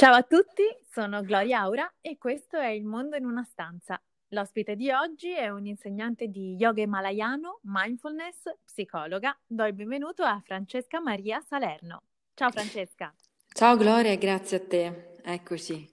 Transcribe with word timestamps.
Ciao 0.00 0.14
a 0.14 0.22
tutti, 0.22 0.62
sono 0.90 1.20
Gloria 1.20 1.60
Aura 1.60 1.96
e 2.00 2.16
questo 2.16 2.56
è 2.56 2.68
Il 2.68 2.86
mondo 2.86 3.16
in 3.16 3.26
una 3.26 3.42
stanza. 3.42 4.00
L'ospite 4.28 4.74
di 4.74 4.90
oggi 4.90 5.30
è 5.30 5.50
un 5.50 5.66
insegnante 5.66 6.28
di 6.28 6.54
yoga 6.54 6.80
himalayano, 6.80 7.60
mindfulness, 7.64 8.50
psicologa. 8.64 9.38
Do 9.46 9.66
il 9.66 9.74
benvenuto 9.74 10.22
a 10.22 10.40
Francesca 10.42 11.00
Maria 11.00 11.42
Salerno. 11.42 12.04
Ciao 12.32 12.48
Francesca. 12.48 13.14
Ciao 13.52 13.76
Gloria, 13.76 14.16
grazie 14.16 14.56
a 14.56 14.66
te. 14.66 15.16
Eccoci. 15.22 15.86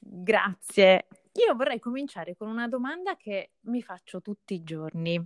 Grazie. 0.00 1.08
Io 1.32 1.54
vorrei 1.54 1.78
cominciare 1.78 2.34
con 2.34 2.48
una 2.48 2.68
domanda 2.68 3.16
che 3.16 3.50
mi 3.64 3.82
faccio 3.82 4.22
tutti 4.22 4.54
i 4.54 4.62
giorni. 4.62 5.22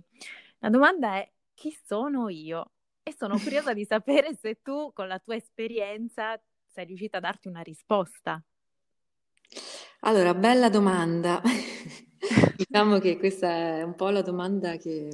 La 0.57 0.69
domanda 0.69 1.15
è 1.15 1.31
chi 1.53 1.71
sono 1.85 2.27
io? 2.27 2.71
E 3.03 3.13
sono 3.17 3.39
curiosa 3.39 3.71
di 3.71 3.85
sapere 3.85 4.35
se 4.35 4.61
tu, 4.61 4.91
con 4.91 5.07
la 5.07 5.17
tua 5.17 5.37
esperienza, 5.37 6.37
sei 6.77 6.85
riuscita 6.85 7.17
a 7.17 7.21
darti 7.21 7.47
una 7.47 7.61
risposta? 7.61 8.39
Allora, 10.01 10.35
bella 10.35 10.69
domanda. 10.69 11.41
diciamo 12.55 12.99
che 12.99 13.17
questa 13.17 13.79
è 13.79 13.81
un 13.81 13.95
po' 13.95 14.09
la 14.09 14.21
domanda 14.21 14.77
che 14.77 15.09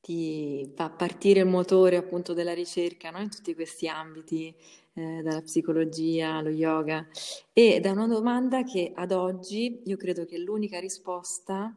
ti 0.00 0.72
fa 0.76 0.88
partire 0.90 1.40
il 1.40 1.46
motore 1.46 1.96
appunto 1.96 2.34
della 2.34 2.54
ricerca 2.54 3.10
no? 3.10 3.20
in 3.20 3.30
tutti 3.30 3.52
questi 3.54 3.88
ambiti, 3.88 4.54
eh, 4.94 5.22
dalla 5.22 5.42
psicologia 5.42 6.34
allo 6.34 6.50
yoga. 6.50 7.04
Ed 7.52 7.84
è 7.84 7.90
una 7.90 8.06
domanda 8.06 8.62
che 8.62 8.92
ad 8.94 9.10
oggi 9.10 9.82
io 9.84 9.96
credo 9.96 10.24
che 10.24 10.38
l'unica 10.38 10.78
risposta 10.78 11.76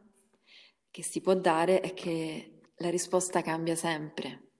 che 0.88 1.02
si 1.02 1.20
può 1.20 1.34
dare 1.34 1.80
è 1.80 1.92
che 1.94 2.60
la 2.76 2.90
risposta 2.90 3.42
cambia 3.42 3.74
sempre. 3.74 4.50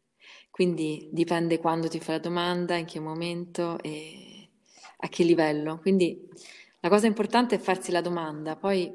Quindi 0.51 1.09
dipende 1.13 1.59
quando 1.59 1.89
ti 1.89 2.01
fai 2.01 2.17
la 2.17 2.21
domanda, 2.21 2.77
in 2.77 2.87
che 2.87 2.99
momento 3.01 3.79
e 3.81 4.24
a 4.97 5.09
che 5.09 5.25
livello. 5.25 5.79
Quindi 5.79 6.29
la 6.81 6.89
cosa 6.89 7.07
importante 7.07 7.57
è 7.57 7.59
farsi 7.59 7.91
la 7.91 8.01
domanda, 8.01 8.57
poi 8.57 8.93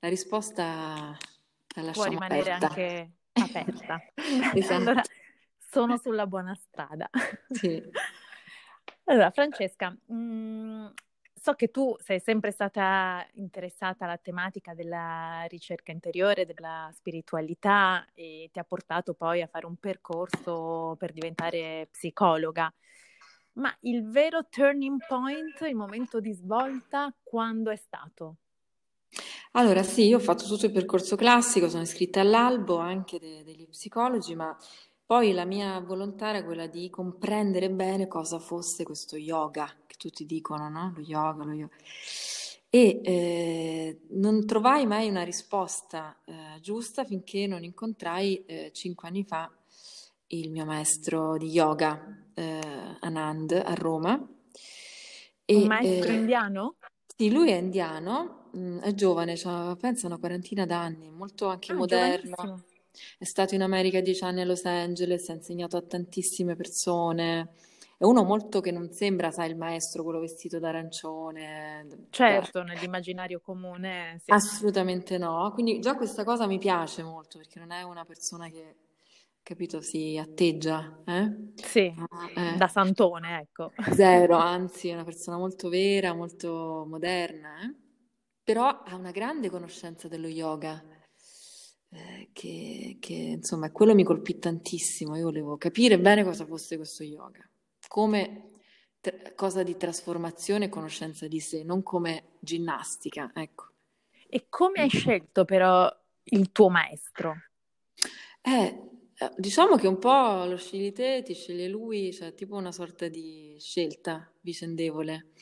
la 0.00 0.08
risposta 0.08 1.16
la 1.74 1.82
lasciamo 1.82 1.92
Può 1.92 2.26
rimanere 2.26 2.52
aperta. 2.52 2.66
anche 2.66 3.10
aperta. 3.32 4.02
esatto. 4.54 4.74
Allora, 4.74 5.02
sono 5.58 5.96
sulla 5.96 6.26
buona 6.26 6.54
strada. 6.54 7.08
Sì. 7.48 7.82
Allora, 9.04 9.30
Francesca, 9.30 9.90
mh, 10.06 10.14
mm, 10.14 10.86
so 11.34 11.54
che 11.54 11.70
tu 11.70 11.96
sei 12.00 12.20
sempre 12.20 12.50
stata 12.50 13.26
interessata 13.34 14.04
alla 14.04 14.18
tematica 14.18 14.74
della 14.74 15.44
ricerca 15.48 15.92
interiore, 15.92 16.44
della 16.44 16.90
spiritualità 16.92 18.06
e 18.14 18.50
ti 18.52 18.58
ha 18.58 18.64
portato 18.64 19.14
poi 19.14 19.40
a 19.40 19.46
fare 19.46 19.66
un 19.66 19.76
percorso 19.76 20.96
per 20.98 21.12
diventare 21.12 21.88
psicologa. 21.90 22.72
Ma 23.58 23.76
il 23.80 24.08
vero 24.08 24.46
turning 24.48 25.04
point, 25.06 25.60
il 25.62 25.74
momento 25.74 26.20
di 26.20 26.32
svolta, 26.32 27.12
quando 27.22 27.70
è 27.70 27.76
stato? 27.76 28.36
Allora, 29.52 29.82
sì, 29.82 30.06
io 30.06 30.18
ho 30.18 30.20
fatto 30.20 30.44
tutto 30.44 30.66
il 30.66 30.72
percorso 30.72 31.16
classico, 31.16 31.68
sono 31.68 31.82
iscritta 31.82 32.20
all'albo 32.20 32.76
anche 32.76 33.18
de- 33.18 33.42
degli 33.44 33.66
psicologi, 33.68 34.34
ma 34.36 34.56
poi 35.04 35.32
la 35.32 35.44
mia 35.44 35.80
volontà 35.80 36.28
era 36.28 36.44
quella 36.44 36.66
di 36.66 36.88
comprendere 36.90 37.70
bene 37.70 38.06
cosa 38.06 38.38
fosse 38.38 38.84
questo 38.84 39.16
yoga, 39.16 39.68
che 39.86 39.96
tutti 39.96 40.24
dicono, 40.24 40.68
no? 40.68 40.92
Lo 40.94 41.00
yoga, 41.00 41.44
lo 41.44 41.52
yoga. 41.52 41.74
E 42.70 43.00
eh, 43.02 44.00
non 44.10 44.44
trovai 44.46 44.86
mai 44.86 45.08
una 45.08 45.22
risposta 45.22 46.16
eh, 46.26 46.60
giusta 46.60 47.04
finché 47.04 47.46
non 47.46 47.64
incontrai 47.64 48.44
eh, 48.44 48.70
cinque 48.74 49.08
anni 49.08 49.24
fa 49.24 49.50
il 50.28 50.50
mio 50.50 50.64
maestro 50.64 51.36
di 51.36 51.48
yoga, 51.48 52.00
eh, 52.34 52.96
Anand, 53.00 53.52
a 53.52 53.74
Roma. 53.74 54.12
Un 54.12 55.62
maestro 55.66 56.12
eh, 56.12 56.14
indiano? 56.14 56.74
Sì, 57.16 57.30
lui 57.30 57.50
è 57.50 57.56
indiano, 57.56 58.50
mh, 58.52 58.78
è 58.80 58.92
giovane, 58.94 59.34
c'ha, 59.36 59.74
penso 59.80 60.06
una 60.06 60.18
quarantina 60.18 60.66
d'anni, 60.66 61.10
molto 61.10 61.48
anche 61.48 61.72
Ah, 61.72 61.76
moderno. 61.76 62.64
È 63.16 63.24
stato 63.24 63.54
in 63.54 63.62
America 63.62 64.00
dieci 64.00 64.24
anni 64.24 64.40
a 64.42 64.44
Los 64.44 64.64
Angeles, 64.64 65.28
ha 65.28 65.32
insegnato 65.34 65.76
a 65.76 65.82
tantissime 65.82 66.56
persone. 66.56 67.54
È 67.96 68.04
uno 68.04 68.22
molto 68.22 68.60
che 68.60 68.70
non 68.70 68.92
sembra, 68.92 69.30
sai, 69.30 69.50
il 69.50 69.56
maestro, 69.56 70.04
quello 70.04 70.20
vestito 70.20 70.58
d'arancione. 70.58 72.06
Cioè, 72.10 72.28
Certo, 72.40 72.62
nell'immaginario 72.62 73.40
comune, 73.40 74.20
sì. 74.22 74.30
assolutamente 74.30 75.16
no. 75.18 75.50
Quindi 75.52 75.80
già 75.80 75.96
questa 75.96 76.22
cosa 76.24 76.46
mi 76.46 76.58
piace 76.58 77.02
molto, 77.02 77.38
perché 77.38 77.58
non 77.58 77.72
è 77.72 77.82
una 77.82 78.04
persona 78.04 78.48
che, 78.48 78.74
capito, 79.42 79.80
si 79.80 80.16
atteggia, 80.18 81.02
eh? 81.06 81.52
Sì, 81.54 81.92
Ah, 82.10 82.30
eh. 82.34 82.56
da 82.56 82.68
santone, 82.68 83.40
ecco. 83.40 83.72
Zero, 83.90 84.36
anzi, 84.36 84.88
è 84.88 84.94
una 84.94 85.04
persona 85.04 85.36
molto 85.36 85.68
vera, 85.68 86.14
molto 86.14 86.84
moderna, 86.88 87.60
eh? 87.62 87.74
Però 88.44 88.66
ha 88.82 88.94
una 88.94 89.10
grande 89.10 89.50
conoscenza 89.50 90.08
dello 90.08 90.28
yoga, 90.28 90.82
eh, 91.90 92.30
che, 92.32 92.96
che, 93.00 93.12
insomma, 93.12 93.70
quello 93.70 93.94
mi 93.94 94.04
colpì 94.04 94.38
tantissimo. 94.38 95.16
Io 95.16 95.24
volevo 95.24 95.56
capire 95.56 95.98
bene 95.98 96.24
cosa 96.24 96.46
fosse 96.46 96.76
questo 96.76 97.02
yoga, 97.04 97.46
come 97.88 98.50
tra- 99.00 99.34
cosa 99.34 99.62
di 99.62 99.76
trasformazione 99.76 100.66
e 100.66 100.68
conoscenza 100.68 101.26
di 101.28 101.40
sé, 101.40 101.62
non 101.62 101.82
come 101.82 102.36
ginnastica, 102.40 103.30
ecco. 103.34 103.66
E 104.28 104.46
come 104.48 104.80
hai 104.82 104.88
scelto 104.90 105.44
però 105.44 105.90
il 106.24 106.52
tuo 106.52 106.68
maestro? 106.70 107.34
Eh, 108.42 108.87
eh, 109.20 109.30
diciamo 109.36 109.76
che 109.76 109.86
un 109.86 109.98
po' 109.98 110.44
lo 110.44 110.56
scegli 110.56 110.92
te, 110.92 111.22
ti 111.24 111.34
sceglie 111.34 111.68
lui, 111.68 112.12
cioè 112.12 112.34
tipo 112.34 112.56
una 112.56 112.72
sorta 112.72 113.08
di 113.08 113.56
scelta 113.58 114.30
vicendevole. 114.40 115.32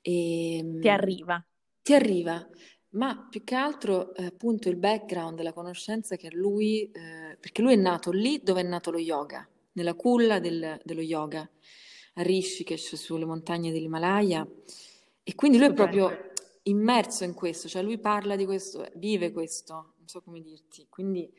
E, 0.00 0.64
Ti 0.80 0.88
arriva? 0.88 1.44
Ti 1.82 1.94
arriva, 1.94 2.46
ma 2.90 3.26
più 3.30 3.42
che 3.44 3.54
altro 3.54 4.14
eh, 4.14 4.26
appunto 4.26 4.68
il 4.68 4.76
background, 4.76 5.40
la 5.42 5.52
conoscenza 5.52 6.16
che 6.16 6.30
lui, 6.32 6.90
eh, 6.90 7.36
perché 7.40 7.62
lui 7.62 7.72
è 7.72 7.76
nato 7.76 8.10
lì 8.10 8.40
dove 8.42 8.60
è 8.60 8.64
nato 8.64 8.90
lo 8.90 8.98
yoga, 8.98 9.48
nella 9.72 9.94
culla 9.94 10.38
del- 10.38 10.78
dello 10.84 11.00
yoga, 11.00 11.48
a 12.14 12.22
Rishikesh, 12.22 12.94
sulle 12.96 13.24
montagne 13.24 13.72
dell'Himalaya, 13.72 14.46
e 15.22 15.34
quindi 15.34 15.58
lui 15.58 15.68
è 15.68 15.72
proprio 15.72 16.32
immerso 16.64 17.24
in 17.24 17.34
questo, 17.34 17.68
cioè 17.68 17.82
lui 17.82 17.98
parla 17.98 18.36
di 18.36 18.44
questo, 18.44 18.86
vive 18.96 19.32
questo, 19.32 19.94
non 19.98 20.06
so 20.08 20.20
come 20.20 20.40
dirti. 20.40 20.86
Quindi 20.88 21.30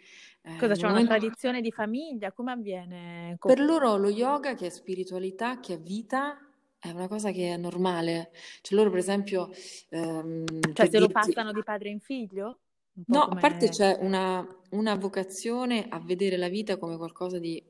Cosa 0.44 0.68
nel 0.68 0.78
c'è 0.78 0.88
una 0.88 1.04
tradizione 1.04 1.62
di 1.62 1.72
famiglia? 1.72 2.32
Come 2.32 2.52
avviene? 2.52 3.38
Per 3.42 3.60
loro 3.60 3.98
lo 3.98 4.10
yoga, 4.10 4.56
che 4.56 4.68
è 4.68 4.70
spiritualità, 4.70 5.60
che 5.60 5.76
è 5.76 5.80
vita, 5.80 6.38
è 6.78 6.90
una 6.92 7.08
cosa 7.08 7.32
che 7.32 7.54
è 7.54 7.58
normale. 7.58 8.32
Cioè 8.62 8.78
loro, 8.78 8.90
per 8.90 9.00
esempio, 9.00 9.50
ehm, 9.90 10.46
Cioè 10.46 10.74
per 10.74 10.90
se 10.90 11.00
lo 11.00 11.08
dirti- 11.08 11.12
passano 11.14 11.52
di 11.52 11.64
padre 11.64 11.90
in 11.90 12.00
figlio? 12.00 12.60
No, 13.06 13.22
a 13.24 13.28
come- 13.28 13.42
parte 13.42 13.70
c'è 13.70 13.98
una, 14.02 14.46
una 14.72 14.96
vocazione 14.96 15.86
a 15.90 16.00
vedere 16.00 16.38
la 16.38 16.50
vita 16.50 16.78
come 16.78 16.98
qualcosa 16.98 17.40
di 17.40 17.62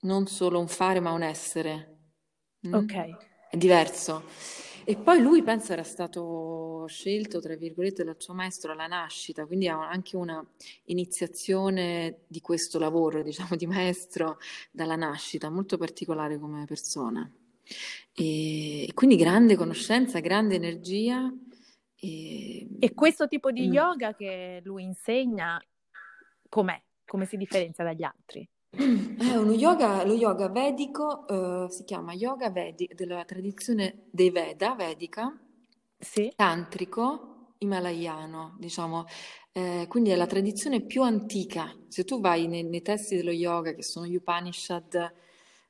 non 0.00 0.26
solo 0.26 0.58
un 0.60 0.68
fare, 0.68 1.00
ma 1.00 1.12
un 1.12 1.22
essere. 1.22 1.96
Mm? 2.66 2.74
Ok. 2.74 2.94
È 3.50 3.56
diverso. 3.56 4.24
E 4.88 4.96
poi 4.96 5.20
lui, 5.20 5.42
penso, 5.42 5.74
era 5.74 5.82
stato 5.82 6.86
scelto, 6.88 7.40
tra 7.40 7.54
virgolette, 7.56 8.04
dal 8.04 8.16
suo 8.16 8.32
maestro 8.32 8.72
alla 8.72 8.86
nascita, 8.86 9.44
quindi 9.44 9.68
ha 9.68 9.86
anche 9.86 10.16
una 10.16 10.42
iniziazione 10.84 12.20
di 12.26 12.40
questo 12.40 12.78
lavoro, 12.78 13.22
diciamo, 13.22 13.54
di 13.54 13.66
maestro 13.66 14.38
dalla 14.70 14.96
nascita, 14.96 15.50
molto 15.50 15.76
particolare 15.76 16.38
come 16.38 16.64
persona. 16.64 17.30
E, 18.14 18.90
quindi 18.94 19.16
grande 19.16 19.56
conoscenza, 19.56 20.20
grande 20.20 20.54
energia. 20.54 21.30
E, 22.00 22.66
E 22.78 22.94
questo 22.94 23.28
tipo 23.28 23.50
di 23.50 23.68
Mm. 23.68 23.72
yoga 23.72 24.14
che 24.14 24.62
lui 24.64 24.84
insegna, 24.84 25.62
com'è? 26.48 26.82
Come 27.04 27.26
si 27.26 27.36
differenzia 27.36 27.84
dagli 27.84 28.04
altri? 28.04 28.48
È 28.70 29.34
uno 29.34 29.52
yoga, 29.52 30.04
lo 30.04 30.12
yoga 30.12 30.48
vedico, 30.48 31.26
eh, 31.26 31.70
si 31.70 31.84
chiama 31.84 32.12
yoga 32.12 32.50
vedi, 32.50 32.88
della 32.94 33.24
tradizione 33.24 34.04
dei 34.10 34.30
Veda, 34.30 34.74
vedica, 34.74 35.36
Sì? 36.00 36.32
tantrico, 36.34 37.54
himalayano, 37.58 38.56
diciamo. 38.58 39.04
Eh, 39.52 39.86
quindi 39.88 40.10
è 40.10 40.16
la 40.16 40.26
tradizione 40.26 40.82
più 40.82 41.02
antica. 41.02 41.74
Se 41.88 42.04
tu 42.04 42.20
vai 42.20 42.46
nei, 42.46 42.62
nei 42.64 42.82
testi 42.82 43.16
dello 43.16 43.30
yoga, 43.32 43.72
che 43.74 43.82
sono 43.82 44.06
gli 44.06 44.14
Upanishad, 44.16 45.12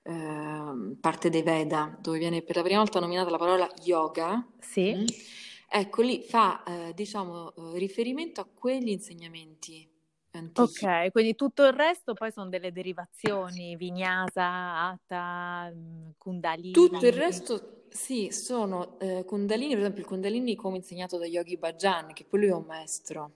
ehm, 0.03 0.97
parte 1.01 1.31
dei 1.31 1.43
Veda, 1.43 1.97
dove 2.01 2.19
viene 2.19 2.43
per 2.43 2.57
la 2.57 2.63
prima 2.63 2.81
volta 2.81 3.01
nominata 3.01 3.31
la 3.31 3.39
parola 3.39 3.71
yoga, 3.85 4.47
Sì? 4.61 4.95
mm, 4.95 5.05
ecco 5.69 6.03
lì 6.03 6.23
fa, 6.23 6.63
eh, 6.65 6.93
diciamo, 6.95 7.55
eh, 7.75 7.79
riferimento 7.79 8.41
a 8.41 8.47
quegli 8.53 8.89
insegnamenti 8.91 9.89
antichi. 10.33 10.85
Ok, 10.85 11.11
quindi 11.11 11.35
tutto 11.35 11.65
il 11.65 11.73
resto 11.73 12.15
poi 12.15 12.31
sono 12.31 12.49
delle 12.49 12.73
derivazioni, 12.73 13.77
vinyasa, 13.77 14.89
hatha, 14.89 15.71
mm, 15.75 16.11
kundalini. 16.17 16.73
Tutto 16.73 17.07
il 17.07 17.13
resto, 17.13 17.85
sì, 17.89 18.31
sono 18.31 18.99
eh, 19.01 19.25
Kundalini, 19.25 19.71
per 19.71 19.81
esempio 19.81 20.03
il 20.03 20.09
Kundalini 20.09 20.55
come 20.55 20.77
insegnato 20.77 21.19
da 21.19 21.27
Yogi 21.27 21.57
Bhajan, 21.57 22.13
che 22.13 22.25
poi 22.25 22.41
lui 22.41 22.49
è 22.49 22.55
un 22.55 22.65
maestro. 22.65 23.33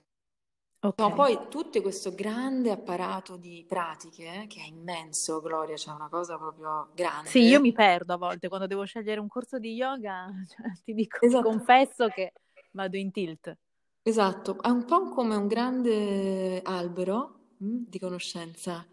Okay. 0.83 1.13
poi 1.13 1.39
tutto 1.49 1.81
questo 1.81 2.13
grande 2.13 2.69
apparato 2.69 3.37
di 3.37 3.63
pratiche, 3.65 4.41
eh, 4.41 4.47
che 4.47 4.59
è 4.59 4.65
immenso, 4.65 5.39
Gloria, 5.39 5.75
c'è 5.75 5.91
una 5.91 6.09
cosa 6.09 6.37
proprio 6.37 6.89
grande. 6.93 7.29
Sì, 7.29 7.39
io 7.39 7.61
mi 7.61 7.71
perdo 7.71 8.13
a 8.13 8.17
volte 8.17 8.49
quando 8.49 8.67
devo 8.67 8.83
scegliere 8.83 9.21
un 9.21 9.29
corso 9.29 9.59
di 9.59 9.75
yoga, 9.75 10.27
cioè, 10.49 10.71
ti 10.83 10.93
dico, 10.93 11.25
esatto. 11.25 11.47
confesso 11.47 12.09
che 12.09 12.33
vado 12.71 12.97
in 12.97 13.11
tilt. 13.11 13.57
Esatto, 14.05 14.61
è 14.61 14.67
un 14.67 14.83
po' 14.83 15.09
come 15.09 15.35
un 15.35 15.47
grande 15.47 16.61
albero 16.61 17.51
mh, 17.57 17.65
mm, 17.65 17.83
di 17.87 17.99
conoscenza. 17.99 18.85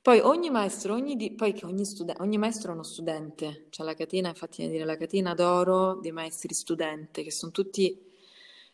Poi 0.00 0.20
ogni 0.20 0.48
maestro, 0.48 0.94
ogni, 0.94 1.16
di, 1.16 1.32
poi 1.32 1.58
ogni, 1.64 1.84
studen- 1.84 2.16
ogni 2.20 2.38
maestro 2.38 2.70
è 2.70 2.74
uno 2.74 2.84
studente, 2.84 3.66
c'è 3.70 3.82
la 3.82 3.94
catena, 3.94 4.28
infatti 4.28 4.58
viene 4.58 4.72
dire 4.72 4.84
la 4.84 4.96
catena 4.96 5.34
d'oro 5.34 5.94
dei 5.94 6.12
maestri 6.12 6.54
studente, 6.54 7.22
che 7.24 7.30
sono 7.30 7.50
tutti 7.50 8.12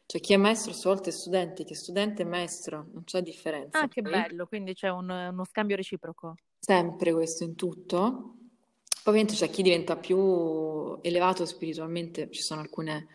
cioè 0.05 0.21
chi 0.21 0.33
è 0.33 0.37
maestro 0.37 0.73
a 0.73 0.75
sua 0.75 0.93
volta 0.93 1.09
è 1.09 1.13
studente, 1.13 1.63
chi 1.63 1.73
è 1.73 1.77
studente 1.77 2.23
è 2.23 2.27
maestro, 2.27 2.89
non 2.93 3.05
c'è 3.05 3.23
differenza. 3.23 3.79
Ah, 3.79 3.89
che 3.89 4.03
bello, 4.03 4.45
quindi 4.45 4.75
c'è 4.75 4.89
un, 4.89 5.09
uno 5.09 5.45
scambio 5.45 5.77
reciproco. 5.77 6.35
Sempre 6.59 7.13
questo 7.13 7.45
in 7.45 7.55
tutto. 7.55 7.99
Poi 8.01 9.15
ovviamente 9.15 9.35
c'è 9.35 9.49
chi 9.49 9.63
diventa 9.63 9.97
più 9.97 10.99
elevato 11.01 11.47
spiritualmente, 11.47 12.29
ci 12.33 12.43
sono 12.43 12.61
alcune 12.61 13.07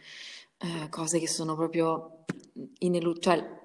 eh, 0.57 0.87
cose 0.87 1.19
che 1.19 1.27
sono 1.27 1.55
proprio 1.57 2.14
inelu- 2.79 3.19
cioè, 3.19 3.61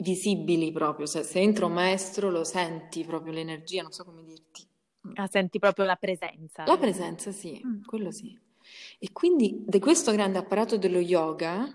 visibili 0.00 0.72
proprio, 0.72 1.06
se, 1.06 1.22
se 1.22 1.40
entra 1.40 1.66
un 1.66 1.72
maestro 1.72 2.30
lo 2.30 2.44
senti 2.44 3.04
proprio 3.04 3.32
l'energia, 3.32 3.82
non 3.82 3.92
so 3.92 4.04
come 4.04 4.22
dirti. 4.22 4.66
Ah, 5.14 5.26
senti 5.26 5.58
proprio 5.58 5.84
la 5.84 5.96
presenza. 5.96 6.64
La 6.66 6.76
presenza, 6.76 7.32
sì, 7.32 7.60
mm. 7.64 7.84
quello 7.84 8.10
sì. 8.10 8.38
E 8.98 9.12
quindi 9.12 9.64
di 9.66 9.78
questo 9.78 10.12
grande 10.12 10.38
apparato 10.38 10.76
dello 10.76 10.98
yoga 10.98 11.74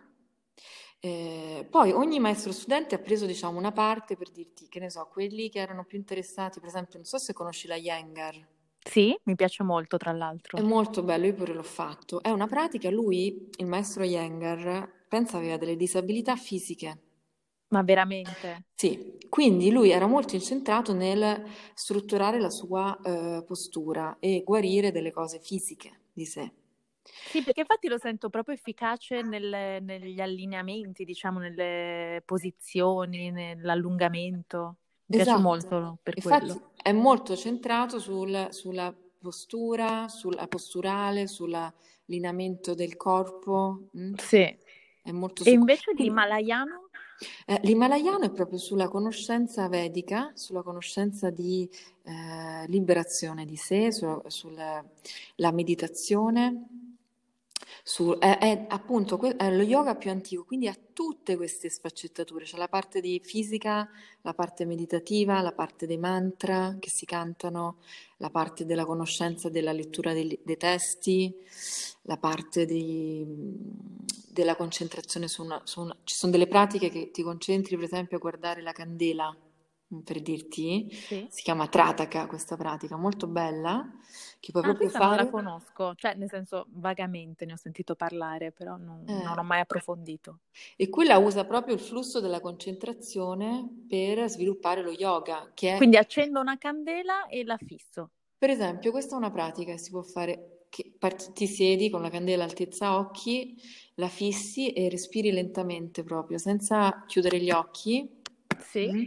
eh, 1.06 1.68
poi 1.69 1.92
ogni 1.92 2.19
maestro 2.19 2.52
studente 2.52 2.96
ha 2.96 2.98
preso, 2.98 3.28
diciamo, 3.28 3.60
una 3.60 3.72
parte 3.72 4.16
per 4.16 4.31
dirti, 4.31 4.68
che 4.68 4.80
ne 4.80 4.90
so, 4.90 5.07
quelli 5.12 5.50
che 5.50 5.60
erano 5.60 5.84
più 5.84 6.00
interessati, 6.00 6.60
per 6.60 6.69
esempio, 6.69 6.98
non 6.98 7.06
so 7.06 7.19
se 7.19 7.31
conosci 7.31 7.68
la 7.68 7.75
Yengar. 7.75 8.36
Sì, 8.80 9.16
mi 9.25 9.36
piace 9.36 9.62
molto, 9.62 9.98
tra 9.98 10.12
l'altro. 10.12 10.57
È 10.57 10.62
molto 10.62 11.04
bello, 11.04 11.28
io 11.28 11.36
pure 11.36 11.54
l'ho 11.54 11.62
fatto. 11.62 12.24
È 12.24 12.31
una 12.31 12.48
pratica, 12.48 12.90
lui, 12.90 13.52
il 13.57 13.68
maestro 13.68 14.04
Yengar, 14.04 14.94
pensa 15.16 15.38
aveva 15.38 15.56
delle 15.56 15.78
disabilità 15.78 16.36
fisiche. 16.36 17.00
Ma 17.70 17.82
veramente? 17.84 18.64
Sì, 18.76 19.18
quindi 19.30 19.72
lui 19.72 19.92
era 19.92 20.08
molto 20.08 20.36
incentrato 20.36 20.94
nel 20.94 21.44
strutturare 21.74 22.40
la 22.40 22.50
sua 22.50 23.00
eh, 23.02 23.44
postura 23.48 24.18
e 24.20 24.44
guarire 24.44 24.92
delle 24.92 25.12
cose 25.12 25.40
fisiche 25.40 26.02
di 26.12 26.26
sé. 26.26 26.52
Sì, 27.28 27.42
perché 27.44 27.62
infatti 27.62 27.88
lo 27.88 27.98
sento 27.98 28.30
proprio 28.30 28.56
efficace 28.56 29.22
nel, 29.22 29.82
negli 29.82 30.20
allineamenti, 30.20 31.06
diciamo, 31.06 31.40
nelle 31.40 32.22
posizioni, 32.26 33.32
nell'allungamento. 33.32 34.76
Mi 35.06 35.22
esatto. 35.22 35.24
piace 35.24 35.42
molto 35.42 35.98
per 36.04 36.16
infatti 36.16 36.46
quello. 36.48 36.72
è 36.82 36.92
molto 36.92 37.36
centrato 37.36 38.00
sul, 38.00 38.48
sulla 38.50 38.94
postura, 39.20 40.08
sulla 40.08 40.48
posturale, 40.48 41.28
sull'allineamento 41.28 42.74
del 42.74 42.96
corpo. 42.98 43.90
Mm? 43.98 44.14
Sì. 44.16 44.58
È 45.06 45.12
molto 45.12 45.44
e 45.44 45.52
invece 45.52 45.94
l'himalayano? 45.94 46.90
Eh, 47.46 47.60
l'himalayano 47.62 48.24
è 48.24 48.31
proprio 48.31 48.57
sulla 48.57 48.88
conoscenza 48.88 49.68
vedica, 49.68 50.31
sulla 50.34 50.63
conoscenza 50.63 51.30
di 51.30 51.69
eh, 52.02 52.66
liberazione 52.66 53.46
di 53.46 53.56
sé, 53.56 53.92
su, 53.92 54.19
sulla 54.25 54.84
meditazione 55.52 56.85
su, 57.88 58.18
è, 58.18 58.40
è, 58.40 58.66
appunto 58.70 59.22
è 59.38 59.56
lo 59.56 59.62
yoga 59.62 59.94
più 59.94 60.10
antico, 60.10 60.44
quindi 60.44 60.68
ha 60.68 60.76
tutte 60.92 61.36
queste 61.36 61.70
sfaccettature, 61.70 62.44
c'è 62.44 62.58
la 62.58 62.68
parte 62.68 63.00
di 63.00 63.22
fisica, 63.24 63.88
la 64.22 64.34
parte 64.34 64.66
meditativa, 64.66 65.40
la 65.42 65.52
parte 65.52 65.86
dei 65.86 66.00
mantra 66.00 66.78
che 66.80 66.90
si 66.90 67.06
cantano, 67.06 67.78
la 68.18 68.32
parte 68.32 68.66
della 68.66 68.86
conoscenza 68.86 69.50
della 69.50 69.72
lettura 69.72 70.14
dei, 70.14 70.40
dei 70.44 70.58
testi, 70.58 71.32
la 72.02 72.18
parte 72.18 72.66
di, 72.66 73.24
della 74.31 74.56
concentrazione 74.56 75.28
su 75.28 75.44
una, 75.44 75.62
su 75.64 75.81
una... 75.81 75.96
Ci 76.04 76.16
sono 76.16 76.31
delle 76.31 76.48
pratiche 76.48 76.90
che 76.90 77.12
ti 77.12 77.22
concentri, 77.22 77.76
per 77.76 77.86
esempio, 77.86 78.18
a 78.18 78.20
guardare 78.20 78.64
la 78.64 78.72
candela 78.72 79.38
per 80.03 80.21
dirti, 80.21 80.89
sì. 80.92 81.27
si 81.30 81.44
chiama 81.44 81.68
Trataka 81.68 82.27
questa 82.27 82.56
pratica, 82.56 82.95
molto 82.95 83.27
bella, 83.27 83.88
che 84.39 84.51
puoi 84.51 84.63
ah, 84.63 84.68
proprio 84.68 84.89
fare... 84.89 85.06
non 85.06 85.15
la 85.15 85.30
conosco, 85.30 85.95
cioè 85.95 86.13
nel 86.15 86.30
senso 86.30 86.68
vagamente 86.69 87.45
ne 87.45 87.53
ho 87.53 87.57
sentito 87.57 87.95
parlare, 87.95 88.51
però 88.51 88.77
non, 88.77 89.03
eh. 89.07 89.24
non, 89.24 89.38
ho 89.38 89.44
mai 89.44 89.59
approfondito. 89.59 90.39
E 90.75 90.89
quella 90.89 91.18
usa 91.18 91.45
proprio 91.45 91.74
il 91.74 91.81
flusso 91.81 92.19
della 92.19 92.39
concentrazione 92.39 93.68
per 93.88 94.30
sviluppare 94.30 94.81
lo 94.81 94.92
yoga, 94.92 95.51
che 95.53 95.74
è... 95.74 95.77
Quindi 95.77 95.97
accendo 95.97 96.39
una 96.39 96.57
candela 96.57 97.27
e 97.27 97.44
la 97.44 97.57
fisso. 97.57 98.12
Per 98.38 98.50
esempio, 98.50 98.92
questa 98.92 99.15
è 99.15 99.18
una 99.18 99.31
pratica 99.31 99.71
che 99.71 99.80
si 99.80 99.89
può 99.89 100.03
fare, 100.03 100.68
che 100.69 100.94
ti 101.33 101.47
siedi 101.47 101.89
con 101.89 102.01
la 102.01 102.09
candela 102.09 102.44
altezza 102.44 102.97
occhi, 102.97 103.56
la 103.95 104.09
fissi 104.09 104.74
e 104.74 104.89
respiri 104.89 105.31
lentamente 105.31 106.03
proprio, 106.03 106.38
senza 106.38 107.03
chiudere 107.07 107.39
gli 107.39 107.50
occhi. 107.50 108.21
Sì. 108.59 108.92
Mm 108.92 109.03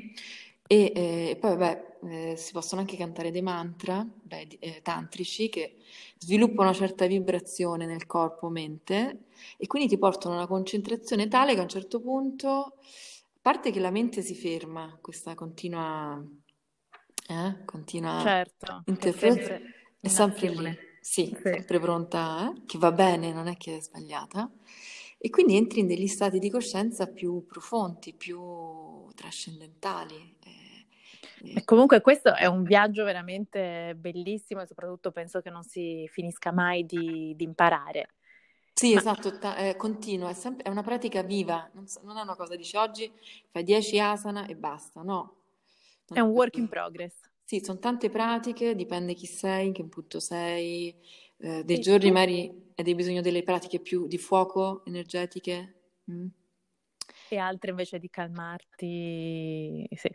e 0.70 0.92
eh, 0.94 1.36
poi, 1.40 1.56
vabbè, 1.56 1.96
eh, 2.04 2.36
si 2.36 2.52
possono 2.52 2.82
anche 2.82 2.98
cantare 2.98 3.30
dei 3.30 3.40
mantra 3.40 4.06
beh, 4.06 4.58
eh, 4.60 4.82
tantrici 4.82 5.48
che 5.48 5.78
sviluppano 6.18 6.68
una 6.68 6.78
certa 6.78 7.06
vibrazione 7.06 7.86
nel 7.86 8.04
corpo-mente 8.04 9.24
e 9.56 9.66
quindi 9.66 9.88
ti 9.88 9.98
portano 9.98 10.34
a 10.34 10.38
una 10.38 10.46
concentrazione 10.46 11.26
tale 11.26 11.54
che 11.54 11.60
a 11.60 11.62
un 11.62 11.68
certo 11.70 12.00
punto, 12.00 12.48
a 12.48 12.72
parte 13.40 13.70
che 13.70 13.80
la 13.80 13.90
mente 13.90 14.20
si 14.20 14.34
ferma, 14.34 14.98
questa 15.00 15.34
continua, 15.34 16.22
eh, 17.28 17.64
continua 17.64 18.20
certo, 18.20 18.82
interpretazione, 18.84 19.40
è 19.40 19.46
sempre, 19.46 19.74
è 20.00 20.08
sempre 20.08 20.48
lì, 20.48 20.78
sì, 21.08 21.34
sì. 21.34 21.40
sempre 21.42 21.80
pronta, 21.80 22.52
eh, 22.54 22.66
che 22.66 22.76
va 22.76 22.92
bene, 22.92 23.32
non 23.32 23.48
è 23.48 23.56
che 23.56 23.78
è 23.78 23.80
sbagliata. 23.80 24.50
E 25.16 25.30
quindi 25.30 25.56
entri 25.56 25.80
in 25.80 25.86
degli 25.86 26.06
stati 26.06 26.38
di 26.38 26.50
coscienza 26.50 27.06
più 27.06 27.46
profondi, 27.46 28.12
più 28.12 29.08
trascendentali. 29.14 30.36
E 31.40 31.64
comunque 31.64 32.02
questo 32.02 32.34
è 32.34 32.44
un 32.44 32.62
viaggio 32.62 33.04
veramente 33.04 33.94
bellissimo 33.96 34.60
e 34.60 34.66
soprattutto 34.66 35.10
penso 35.10 35.40
che 35.40 35.48
non 35.48 35.62
si 35.62 36.06
finisca 36.12 36.52
mai 36.52 36.84
di, 36.84 37.32
di 37.34 37.44
imparare. 37.44 38.10
Sì, 38.74 38.92
Ma... 38.92 39.00
esatto, 39.00 39.38
ta- 39.38 39.56
eh, 39.56 39.76
continua, 39.76 40.28
è, 40.28 40.34
sempre, 40.34 40.64
è, 40.64 40.68
una 40.68 40.82
pratica 40.82 41.22
viva, 41.22 41.68
non, 41.72 41.86
non, 42.02 42.18
è 42.18 42.22
una 42.22 42.36
cosa, 42.36 42.54
dici 42.54 42.76
oggi 42.76 43.10
fai 43.50 43.64
10 43.64 43.98
asana 43.98 44.46
e 44.46 44.54
basta, 44.56 45.00
no. 45.02 45.36
Non 46.08 46.18
è 46.18 46.20
un 46.20 46.30
work 46.30 46.56
in 46.56 46.68
progress. 46.68 47.27
Sì, 47.48 47.62
sono 47.64 47.78
tante 47.78 48.10
pratiche, 48.10 48.74
dipende 48.74 49.14
chi 49.14 49.24
sei, 49.24 49.68
in 49.68 49.72
che 49.72 49.82
punto 49.84 50.20
sei, 50.20 50.94
eh, 51.38 51.64
dei 51.64 51.76
sì, 51.76 51.82
giorni 51.82 52.08
tu... 52.08 52.12
magari 52.12 52.72
hai 52.74 52.94
bisogno 52.94 53.22
delle 53.22 53.42
pratiche 53.42 53.80
più 53.80 54.06
di 54.06 54.18
fuoco, 54.18 54.82
energetiche. 54.84 55.74
Mm 56.12 56.26
e 57.28 57.36
altre 57.36 57.70
invece 57.70 57.98
di 57.98 58.08
calmarti. 58.08 59.88
Sì. 59.94 60.10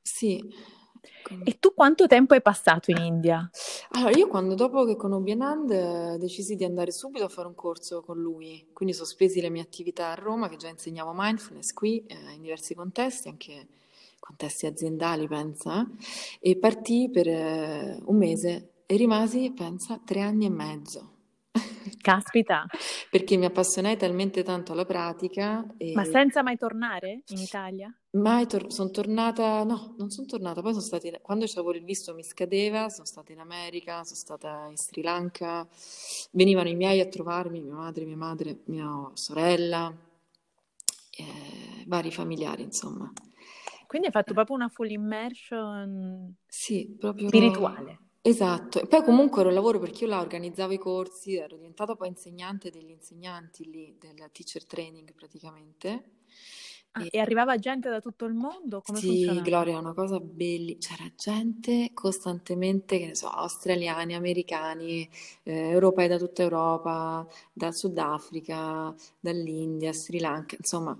Sì. 0.00 0.54
E 1.44 1.58
tu 1.58 1.74
quanto 1.74 2.06
tempo 2.06 2.34
hai 2.34 2.40
passato 2.40 2.90
in 2.90 2.96
India? 2.98 3.50
Allora, 3.90 4.16
io 4.16 4.26
quando 4.26 4.54
dopo 4.54 4.84
che 4.84 4.96
conobbi 4.96 5.32
Anand 5.32 6.16
decisi 6.16 6.56
di 6.56 6.64
andare 6.64 6.92
subito 6.92 7.24
a 7.24 7.28
fare 7.28 7.46
un 7.46 7.54
corso 7.54 8.02
con 8.02 8.18
lui, 8.18 8.68
quindi 8.72 8.94
sospesi 8.94 9.40
le 9.40 9.50
mie 9.50 9.62
attività 9.62 10.10
a 10.10 10.14
Roma, 10.14 10.48
che 10.48 10.56
già 10.56 10.68
insegnavo 10.68 11.12
mindfulness 11.14 11.72
qui 11.72 12.04
eh, 12.06 12.32
in 12.32 12.40
diversi 12.40 12.74
contesti, 12.74 13.28
anche 13.28 13.68
contesti 14.24 14.64
aziendali, 14.64 15.28
pensa, 15.28 15.86
e 16.40 16.56
partì 16.56 17.10
per 17.12 17.28
eh, 17.28 18.00
un 18.06 18.16
mese 18.16 18.70
e 18.86 18.96
rimasi, 18.96 19.52
pensa, 19.54 20.00
tre 20.02 20.22
anni 20.22 20.46
e 20.46 20.50
mezzo. 20.50 21.12
Caspita! 22.00 22.66
Perché 23.10 23.36
mi 23.36 23.44
appassionai 23.44 23.98
talmente 23.98 24.42
tanto 24.42 24.72
alla 24.72 24.86
pratica. 24.86 25.66
E... 25.76 25.92
Ma 25.92 26.04
senza 26.04 26.42
mai 26.42 26.56
tornare 26.56 27.22
in 27.26 27.38
Italia? 27.38 27.94
Mai, 28.12 28.46
tor- 28.46 28.72
sono 28.72 28.90
tornata, 28.90 29.62
no, 29.64 29.94
non 29.98 30.08
sono 30.08 30.26
tornata, 30.26 30.62
poi 30.62 30.72
sono 30.72 30.84
stata, 30.84 31.06
in... 31.06 31.18
quando 31.20 31.44
avevo 31.44 31.74
il 31.74 31.84
visto 31.84 32.14
mi 32.14 32.22
scadeva, 32.22 32.88
sono 32.88 33.04
stata 33.04 33.32
in 33.32 33.40
America, 33.40 34.04
sono 34.04 34.16
stata 34.16 34.66
in 34.70 34.76
Sri 34.76 35.02
Lanka, 35.02 35.68
venivano 36.30 36.70
i 36.70 36.76
miei 36.76 37.00
a 37.00 37.06
trovarmi, 37.06 37.60
mia 37.60 37.74
madre, 37.74 38.06
mia 38.06 38.16
madre, 38.16 38.60
mia 38.66 39.10
sorella, 39.12 39.94
eh, 41.10 41.84
vari 41.86 42.10
familiari, 42.10 42.62
insomma. 42.62 43.12
Quindi 43.94 44.10
hai 44.10 44.20
fatto 44.20 44.34
proprio 44.34 44.56
una 44.56 44.68
full 44.68 44.90
immersion 44.90 46.34
sì, 46.48 46.96
proprio... 46.98 47.28
spirituale. 47.28 47.98
Esatto, 48.22 48.80
e 48.80 48.88
poi 48.88 49.04
comunque 49.04 49.42
ero 49.42 49.50
al 49.50 49.54
lavoro 49.54 49.78
perché 49.78 50.02
io 50.02 50.10
là 50.10 50.18
organizzavo 50.18 50.72
i 50.72 50.78
corsi, 50.78 51.36
ero 51.36 51.54
diventata 51.54 51.94
poi 51.94 52.08
insegnante 52.08 52.70
degli 52.70 52.90
insegnanti 52.90 53.70
lì, 53.70 53.96
del 53.96 54.16
teacher 54.32 54.64
training 54.64 55.12
praticamente. 55.12 56.10
Ah, 56.90 57.04
e... 57.04 57.08
e 57.12 57.20
arrivava 57.20 57.56
gente 57.56 57.88
da 57.88 58.00
tutto 58.00 58.24
il 58.24 58.34
mondo? 58.34 58.80
Come 58.80 58.98
sì, 58.98 59.06
funzionava? 59.06 59.40
Gloria, 59.42 59.74
è 59.74 59.78
una 59.78 59.94
cosa 59.94 60.18
bellissima. 60.18 60.96
C'era 60.96 61.12
gente 61.16 61.90
costantemente, 61.94 62.98
che 62.98 63.06
ne 63.06 63.14
so, 63.14 63.28
australiani, 63.28 64.16
americani, 64.16 65.08
eh, 65.44 65.68
europei 65.68 66.08
da 66.08 66.18
tutta 66.18 66.42
Europa, 66.42 67.24
dal 67.52 67.76
Sudafrica, 67.76 68.92
dall'India, 69.20 69.92
Sri 69.92 70.18
Lanka, 70.18 70.56
insomma. 70.58 70.98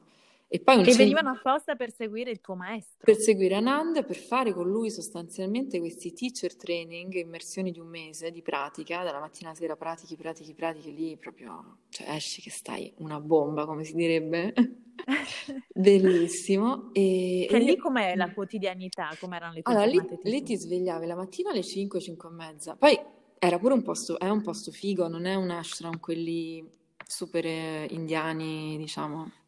E, 0.55 0.61
poi 0.61 0.89
e 0.89 0.95
venivano 0.95 1.31
apposta 1.31 1.75
per 1.75 1.91
seguire 1.91 2.31
il 2.31 2.41
tuo 2.41 2.55
maestro. 2.55 2.99
Per 3.03 3.17
seguire 3.17 3.57
Anand, 3.57 4.05
per 4.05 4.15
fare 4.15 4.53
con 4.53 4.71
lui 4.71 4.89
sostanzialmente 4.89 5.81
questi 5.81 6.13
teacher 6.13 6.55
training, 6.55 7.13
immersioni 7.15 7.73
di 7.73 7.81
un 7.81 7.89
mese 7.89 8.31
di 8.31 8.41
pratica, 8.41 9.03
dalla 9.03 9.19
mattina 9.19 9.49
alla 9.49 9.59
sera 9.59 9.75
pratichi, 9.75 10.15
pratichi, 10.15 10.55
pratichi, 10.55 10.95
lì 10.95 11.17
proprio, 11.17 11.79
cioè 11.89 12.09
esci 12.11 12.41
che 12.41 12.51
stai 12.51 12.95
una 12.99 13.19
bomba, 13.19 13.67
come 13.67 13.83
si 13.83 13.97
direbbe. 13.97 14.55
Bellissimo. 15.75 16.91
E, 16.93 17.49
cioè, 17.51 17.59
e 17.59 17.65
lì 17.65 17.77
com'è 17.77 18.15
la 18.15 18.33
quotidianità? 18.33 19.09
Com'erano 19.19 19.55
le 19.55 19.63
tue 19.63 19.73
allora, 19.73 19.91
lì, 19.91 20.01
lì, 20.23 20.43
ti 20.45 20.57
svegliavi 20.57 21.05
la 21.05 21.17
mattina 21.17 21.51
alle 21.51 21.65
5, 21.65 21.99
5 21.99 22.29
e 22.29 22.33
mezza. 22.33 22.77
Poi 22.77 22.97
era 23.41 23.59
pure 23.59 23.75
un 23.75 23.83
posto, 23.83 24.21
è 24.21 24.29
un 24.29 24.41
posto 24.41 24.71
figo, 24.71 25.09
non 25.09 25.27
è 25.27 25.35
un 25.35 25.51
ashram 25.51 25.99
quelli 25.99 26.65
super 27.05 27.45
eh, 27.45 27.89
indiani, 27.91 28.77
diciamo 28.79 29.43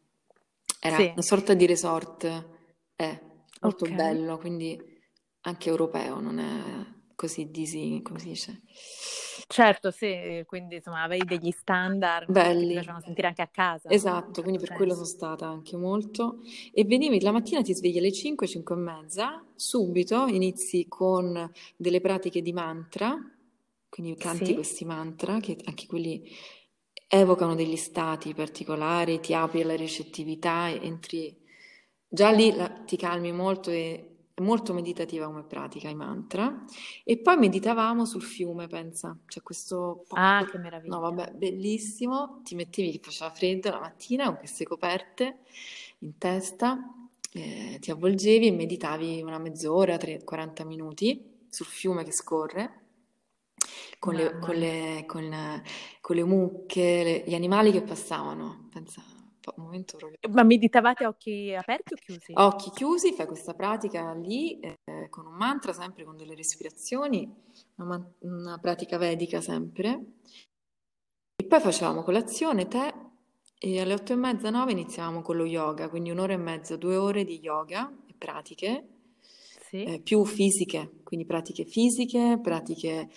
era 0.81 0.97
Sì. 0.97 1.15
una 1.15 1.23
sorta 1.25 1.55
di 1.55 1.67
resort, 1.67 2.49
è 2.95 3.21
molto 3.61 3.87
Ok. 3.87 3.91
bello, 3.91 4.39
quindi 4.39 4.79
anche 5.43 5.69
europeo, 5.69 6.21
non 6.21 6.39
è 6.39 6.87
così 7.15 7.51
disi, 7.51 8.01
come 8.03 8.19
si 8.19 8.29
dice? 8.29 8.63
Certo, 9.49 9.91
sì, 9.91 10.43
quindi 10.47 10.77
insomma 10.77 11.03
avevi 11.03 11.27
degli 11.27 11.51
standard 11.51 12.55
che 12.57 12.65
ti 12.65 12.73
facevano 12.75 13.01
sentire 13.01 13.29
anche 13.29 13.43
a 13.43 13.49
casa, 13.49 13.95
no? 13.95 14.09
Esatto, 14.09 14.43
quindi 14.43 14.59
per 14.59 14.73
quello 14.73 14.95
sono 14.95 15.05
stata 15.07 15.47
anche 15.47 15.77
molto. 15.77 16.41
E 16.73 16.85
venivi 16.85 17.21
la 17.21 17.31
mattina, 17.31 17.63
ti 17.63 17.73
svegli 17.73 17.99
alle 17.99 18.11
5, 18.13 18.47
5 18.49 18.75
e 18.75 18.79
mezza, 18.79 19.45
subito 19.55 20.27
inizi 20.27 20.87
con 20.89 21.49
delle 21.77 22.01
pratiche 22.01 22.43
di 22.43 22.53
mantra, 22.53 23.17
quindi 23.89 24.17
canti 24.17 24.53
Sì, 24.53 24.55
questi 24.55 24.85
mantra, 24.85 25.39
che 25.39 25.57
anche 25.65 25.87
quelli 25.87 26.29
evocano 27.09 27.55
degli 27.55 27.77
stati 27.77 28.35
particolari, 28.35 29.21
ti 29.21 29.35
apri 29.35 29.63
alla 29.63 29.77
recettività, 29.77 30.71
entri 30.71 31.37
già 32.09 32.31
lì 32.31 32.55
la, 32.55 32.69
ti 32.69 32.97
calmi 32.97 33.33
molto 33.33 33.71
e 33.71 34.17
è 34.37 34.43
molto 34.43 34.75
meditativa 34.75 35.25
come 35.25 35.45
pratica 35.45 35.89
i 35.89 35.95
mantra. 35.95 36.65
E 37.05 37.17
poi 37.17 37.39
meditavamo 37.39 38.05
sul 38.05 38.23
fiume, 38.23 38.67
pensa, 38.67 39.17
c'è 39.27 39.41
questo 39.41 40.05
Ah, 40.11 40.47
che 40.51 40.59
meraviglia. 40.59 40.95
No, 40.95 41.01
vabbè, 41.01 41.33
bellissimo, 41.33 42.43
ti 42.45 42.55
mettevi 42.55 42.93
che 42.93 43.01
faceva 43.01 43.31
freddo 43.31 43.71
la 43.71 43.81
mattina 43.81 44.27
con 44.27 44.37
queste 44.37 44.65
coperte 44.65 45.39
in 46.01 46.19
testa, 46.19 46.79
eh, 47.33 47.79
ti 47.81 47.91
avvolgevi 47.91 48.49
e 48.49 48.51
meditavi 48.51 49.23
una 49.23 49.39
mezz'ora, 49.39 49.97
40 49.97 50.65
minuti 50.65 51.47
sul 51.49 51.65
fiume 51.65 52.05
che 52.05 52.13
scorre 52.13 52.81
con 53.99 54.15
le, 54.15 54.39
con 54.39 54.55
le, 54.55 55.05
con, 55.07 55.63
con 56.07 56.15
le 56.15 56.23
mucche, 56.23 57.03
le, 57.03 57.25
gli 57.27 57.35
animali 57.35 57.73
che 57.73 57.83
passavano. 57.83 58.69
Pensa, 58.73 59.03
un 59.57 59.65
momento 59.65 59.97
proprio. 59.97 60.33
Ma 60.33 60.45
meditavate 60.45 61.03
a 61.03 61.09
occhi 61.09 61.53
aperti 61.53 61.95
o 61.95 61.97
chiusi? 61.97 62.31
occhi 62.33 62.71
chiusi, 62.71 63.13
fai 63.13 63.27
questa 63.27 63.55
pratica 63.55 64.13
lì 64.13 64.61
eh, 64.61 65.09
con 65.11 65.27
un 65.27 65.35
mantra, 65.35 65.73
sempre 65.73 66.05
con 66.05 66.17
delle 66.17 66.37
respirazioni, 66.37 67.29
una, 67.79 68.09
una 68.21 68.57
pratica 68.59 68.99
vedica 68.99 69.41
sempre. 69.41 70.01
E 71.35 71.45
poi 71.45 71.59
facevamo 71.59 72.05
colazione, 72.05 72.69
tè 72.69 72.95
e 73.59 73.81
alle 73.81 73.95
otto 73.95 74.13
e 74.13 74.17
mezza, 74.17 74.49
nove 74.49 74.71
iniziavamo 74.71 75.23
con 75.23 75.37
lo 75.37 75.45
yoga, 75.45 75.89
quindi 75.89 76.13
un'ora 76.13 76.35
e 76.35 76.37
mezza, 76.37 76.77
due 76.77 76.95
ore 76.95 77.25
di 77.25 77.41
yoga 77.41 77.93
e 78.07 78.15
pratiche. 78.17 78.91
Sì. 79.69 79.83
Eh, 79.83 80.01
più 80.01 80.25
fisiche, 80.25 81.01
quindi 81.03 81.27
pratiche 81.27 81.65
fisiche, 81.65 82.39
pratiche 82.41 83.09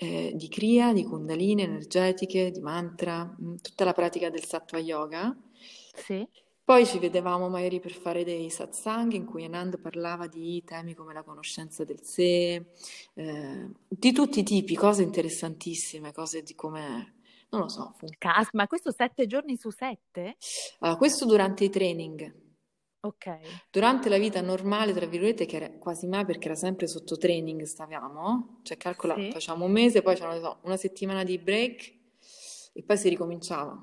eh, 0.00 0.30
di 0.32 0.48
kriya, 0.48 0.92
di 0.92 1.02
kundalini 1.02 1.62
energetiche, 1.62 2.52
di 2.52 2.60
mantra, 2.60 3.24
mm, 3.24 3.56
tutta 3.56 3.84
la 3.84 3.92
pratica 3.92 4.30
del 4.30 4.44
sattva 4.44 4.78
yoga. 4.78 5.36
Sì. 5.92 6.26
Poi 6.62 6.86
ci 6.86 6.98
vedevamo 6.98 7.48
magari 7.48 7.80
per 7.80 7.92
fare 7.92 8.22
dei 8.22 8.48
satsang 8.50 9.12
in 9.12 9.24
cui 9.24 9.44
Anand 9.44 9.80
parlava 9.80 10.28
di 10.28 10.62
temi 10.64 10.94
come 10.94 11.14
la 11.14 11.22
conoscenza 11.22 11.82
del 11.82 12.02
sé, 12.02 12.66
eh, 13.14 13.68
di 13.88 14.12
tutti 14.12 14.40
i 14.40 14.42
tipi, 14.44 14.76
cose 14.76 15.02
interessantissime, 15.02 16.12
cose 16.12 16.42
di 16.42 16.54
come, 16.54 17.14
non 17.48 17.62
lo 17.62 17.68
so. 17.68 17.94
Cas, 18.18 18.50
ma 18.52 18.66
questo 18.66 18.92
sette 18.92 19.26
giorni 19.26 19.56
su 19.56 19.70
sette? 19.70 20.36
Allora, 20.80 20.98
questo 20.98 21.24
durante 21.24 21.64
i 21.64 21.70
training. 21.70 22.47
Ok. 23.00 23.38
Durante 23.70 24.08
la 24.08 24.18
vita 24.18 24.40
normale, 24.40 24.92
tra 24.92 25.06
virgolette, 25.06 25.46
che 25.46 25.56
era 25.56 25.70
quasi 25.70 26.06
mai 26.06 26.24
perché 26.24 26.46
era 26.46 26.56
sempre 26.56 26.86
sotto 26.86 27.16
training, 27.16 27.62
stavamo, 27.62 28.60
cioè 28.62 28.76
calcola, 28.76 29.14
sì. 29.14 29.30
facciamo 29.30 29.64
un 29.64 29.72
mese, 29.72 30.02
poi 30.02 30.16
c'era 30.16 30.58
una 30.62 30.76
settimana 30.76 31.22
di 31.22 31.38
break 31.38 31.94
e 32.72 32.82
poi 32.82 32.98
si 32.98 33.08
ricominciava. 33.08 33.76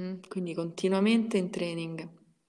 Mm, 0.00 0.20
quindi 0.28 0.52
continuamente 0.52 1.38
in 1.38 1.50
training 1.50 2.06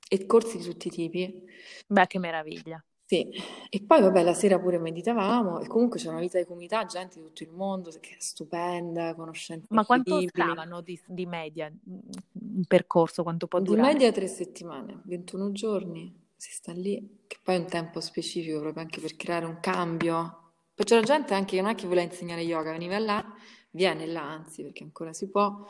e 0.10 0.26
corsi 0.26 0.58
di 0.58 0.64
tutti 0.64 0.88
i 0.88 0.92
tipi. 0.92 1.44
Beh, 1.88 2.08
che 2.08 2.20
meraviglia. 2.20 2.84
Sì, 3.10 3.26
e 3.70 3.82
poi 3.84 4.02
vabbè, 4.02 4.22
la 4.22 4.34
sera 4.34 4.60
pure 4.60 4.78
meditavamo 4.80 5.62
e 5.62 5.68
comunque 5.68 5.98
c'è 5.98 6.10
una 6.10 6.20
vita 6.20 6.38
di 6.40 6.44
comunità, 6.44 6.84
gente 6.84 7.20
di 7.20 7.26
tutto 7.26 7.44
il 7.44 7.52
mondo 7.52 7.90
che 8.02 8.10
è 8.10 8.16
stupenda, 8.20 9.16
conoscenze 9.16 9.68
Ma 9.70 9.86
quanto 9.86 10.20
stavano 10.28 10.82
di, 10.82 11.00
di 11.06 11.26
media 11.26 11.72
un 11.86 12.66
percorso, 12.68 13.24
quanto 13.24 13.48
può 13.48 13.60
Di 13.60 13.66
durare? 13.70 13.94
media 13.94 14.12
tre 14.12 14.28
settimane, 14.28 15.04
21 15.06 15.54
giorni, 15.54 16.14
si 16.36 16.52
sta 16.52 16.74
lì, 16.74 17.22
che 17.28 17.38
poi 17.42 17.56
è 17.56 17.60
un 17.60 17.68
tempo 17.68 18.02
specifico 18.02 18.60
proprio 18.60 18.84
anche 18.84 19.00
per 19.00 19.16
creare 19.16 19.46
un 19.46 19.62
cambio. 19.62 20.52
Poi 20.76 20.86
c'era 20.86 21.02
gente 21.02 21.34
anche 21.34 21.56
che 21.56 21.62
non 21.62 21.72
è 21.72 21.76
che 21.76 21.88
voleva 21.88 22.12
insegnare 22.12 22.42
yoga, 22.42 22.72
veniva 22.74 23.00
là, 23.00 23.26
viene 23.72 24.06
là 24.06 24.24
anzi 24.30 24.64
perché 24.64 24.84
ancora 24.84 25.14
si 25.14 25.30
può, 25.30 25.66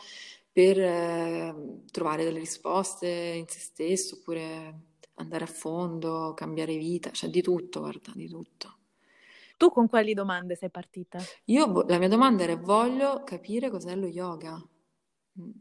per 0.52 0.80
eh, 0.80 1.56
trovare 1.92 2.24
delle 2.24 2.40
risposte 2.40 3.08
in 3.08 3.46
se 3.48 3.60
stesso 3.60 4.16
oppure 4.16 4.86
andare 5.18 5.44
a 5.44 5.48
fondo, 5.48 6.34
cambiare 6.36 6.78
vita, 6.78 7.12
cioè 7.12 7.30
di 7.30 7.42
tutto, 7.42 7.82
guarda, 7.82 8.12
di 8.16 8.28
tutto. 8.28 8.78
Tu 9.58 9.72
con 9.72 9.88
quali 9.88 10.14
domande 10.14 10.56
sei 10.56 10.70
partita? 10.70 11.20
Io, 11.46 11.84
la 11.88 11.98
mia 11.98 12.08
domanda 12.08 12.44
era 12.44 12.56
voglio 12.56 13.24
capire 13.24 13.70
cos'è 13.70 13.96
lo 13.96 14.06
yoga. 14.06 14.56
Mm. 15.42 15.52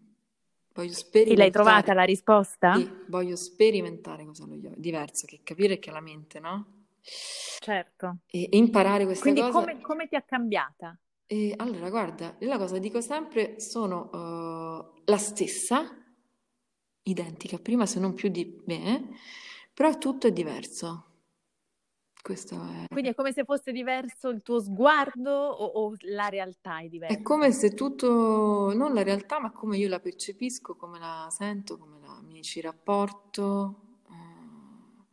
Voglio 0.75 0.93
sperimentare. 0.93 1.35
E 1.35 1.37
l'hai 1.37 1.51
trovata 1.51 1.95
la 1.95 2.03
risposta? 2.03 2.75
Sì, 2.75 2.91
voglio 3.09 3.37
sperimentare 3.37 4.27
cos'è 4.27 4.45
lo 4.45 4.55
yoga. 4.55 4.77
Diverso 4.77 5.27
che 5.27 5.41
capire 5.43 5.79
che 5.79 5.91
la 5.91 6.01
mente, 6.01 6.39
no? 6.39 6.85
Certo. 7.01 8.19
E, 8.27 8.49
e 8.51 8.57
imparare 8.59 9.07
questa 9.07 9.23
Quindi 9.23 9.41
cosa. 9.41 9.53
Quindi 9.53 9.73
come, 9.73 9.87
come, 9.87 10.09
ti 10.09 10.17
ha 10.17 10.23
cambiata? 10.23 10.99
E 11.27 11.55
allora, 11.57 11.89
guarda, 11.89 12.37
io 12.39 12.49
la 12.49 12.59
cosa 12.59 12.79
dico 12.79 13.01
sempre, 13.01 13.59
sono 13.59 14.11
uh, 14.13 15.03
la 15.07 15.17
stessa, 15.17 15.91
identica 17.05 17.59
prima, 17.59 17.87
se 17.87 17.99
non 17.99 18.13
più 18.13 18.29
di 18.29 18.63
me, 18.67 19.09
però 19.77 19.99
tutto 19.99 20.27
è 20.27 20.33
diverso. 20.33 21.05
Questo 22.23 22.55
è... 22.55 22.87
Quindi 22.89 23.11
è 23.11 23.15
come 23.15 23.35
se 23.35 23.45
fosse 23.45 23.73
diverso 23.73 24.31
il 24.31 24.41
tuo 24.41 24.59
sguardo 24.59 25.31
o, 25.31 25.65
o, 25.67 25.95
la 26.07 26.31
realtà 26.31 26.81
è 26.81 26.89
diversa? 26.89 27.15
È 27.15 27.21
come 27.21 27.53
se 27.53 27.75
tutto, 27.75 28.73
non 28.75 28.95
la 28.95 29.03
realtà, 29.03 29.39
ma 29.39 29.53
come 29.53 29.77
io 29.77 29.91
la 29.91 30.01
percepisco, 30.01 30.77
come 30.77 30.99
la 30.99 31.29
sento, 31.31 31.77
come 31.77 31.99
la, 32.01 32.19
mi 32.23 32.43
ci 32.43 32.63
rapporto. 32.63 33.99
Eh, 34.09 35.05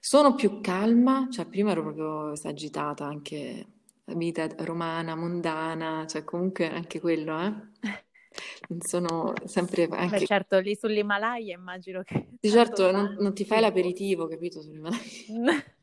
sono 0.00 0.34
più 0.34 0.60
calma, 0.60 1.28
cioè 1.30 1.46
prima 1.46 1.70
ero 1.70 1.82
proprio 1.82 2.32
esagitata 2.32 3.06
anche 3.06 3.66
la 4.06 4.14
vita 4.14 4.48
romana, 4.64 5.14
mondana, 5.14 6.06
cioè 6.08 6.24
comunque 6.24 6.68
anche 6.68 6.98
quello, 6.98 7.38
eh. 7.38 7.54
sono 8.78 9.32
sempre 9.44 9.88
anche... 9.90 10.18
Beh, 10.18 10.26
certo, 10.26 10.58
lì 10.58 10.74
sull'Himalaya 10.74 11.54
immagino 11.54 12.02
che... 12.02 12.28
Di 12.40 12.48
certo 12.50 12.90
non, 12.90 13.16
non 13.18 13.34
ti 13.34 13.44
fai 13.44 13.60
l'aperitivo, 13.60 14.26
capito, 14.26 14.60
sull'Himalaya? 14.60 15.00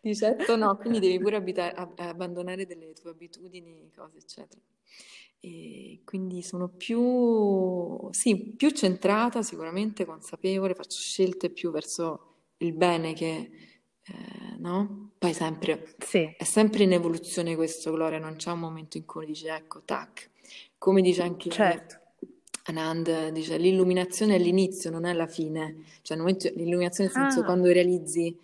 Di 0.00 0.14
certo 0.14 0.56
no, 0.56 0.76
quindi 0.76 1.00
devi 1.00 1.18
pure 1.18 1.36
abitare, 1.36 1.74
ab- 1.74 1.98
abbandonare 1.98 2.66
delle 2.66 2.92
tue 2.92 3.10
abitudini, 3.10 3.90
cose, 3.94 4.18
eccetera. 4.18 4.60
E 5.40 6.00
quindi 6.04 6.42
sono 6.42 6.68
più, 6.68 8.08
sì, 8.10 8.54
più 8.56 8.70
centrata, 8.70 9.42
sicuramente 9.42 10.04
consapevole, 10.04 10.74
faccio 10.74 10.98
scelte 10.98 11.50
più 11.50 11.70
verso 11.70 12.52
il 12.58 12.72
bene 12.72 13.12
che, 13.12 13.50
eh, 14.02 14.56
no? 14.58 15.12
Poi 15.18 15.32
sempre, 15.34 15.94
sì. 15.98 16.34
è 16.36 16.44
sempre 16.44 16.84
in 16.84 16.92
evoluzione 16.92 17.54
questo, 17.54 17.92
Gloria, 17.92 18.18
non 18.18 18.36
c'è 18.36 18.50
un 18.50 18.60
momento 18.60 18.96
in 18.96 19.04
cui 19.04 19.26
dici, 19.26 19.46
ecco, 19.46 19.82
tac, 19.84 20.30
come 20.78 21.02
dice 21.02 21.22
anche 21.22 21.50
certo. 21.50 21.96
Anand, 22.64 23.30
dice 23.30 23.56
l'illuminazione 23.56 24.36
è 24.36 24.38
l'inizio, 24.38 24.90
non 24.90 25.04
è 25.04 25.12
la 25.12 25.26
fine. 25.26 25.84
Cioè, 26.02 26.16
momento, 26.16 26.50
l'illuminazione 26.54 27.10
nel 27.12 27.22
senso 27.22 27.40
ah. 27.40 27.44
quando 27.44 27.68
realizzi 27.68 28.36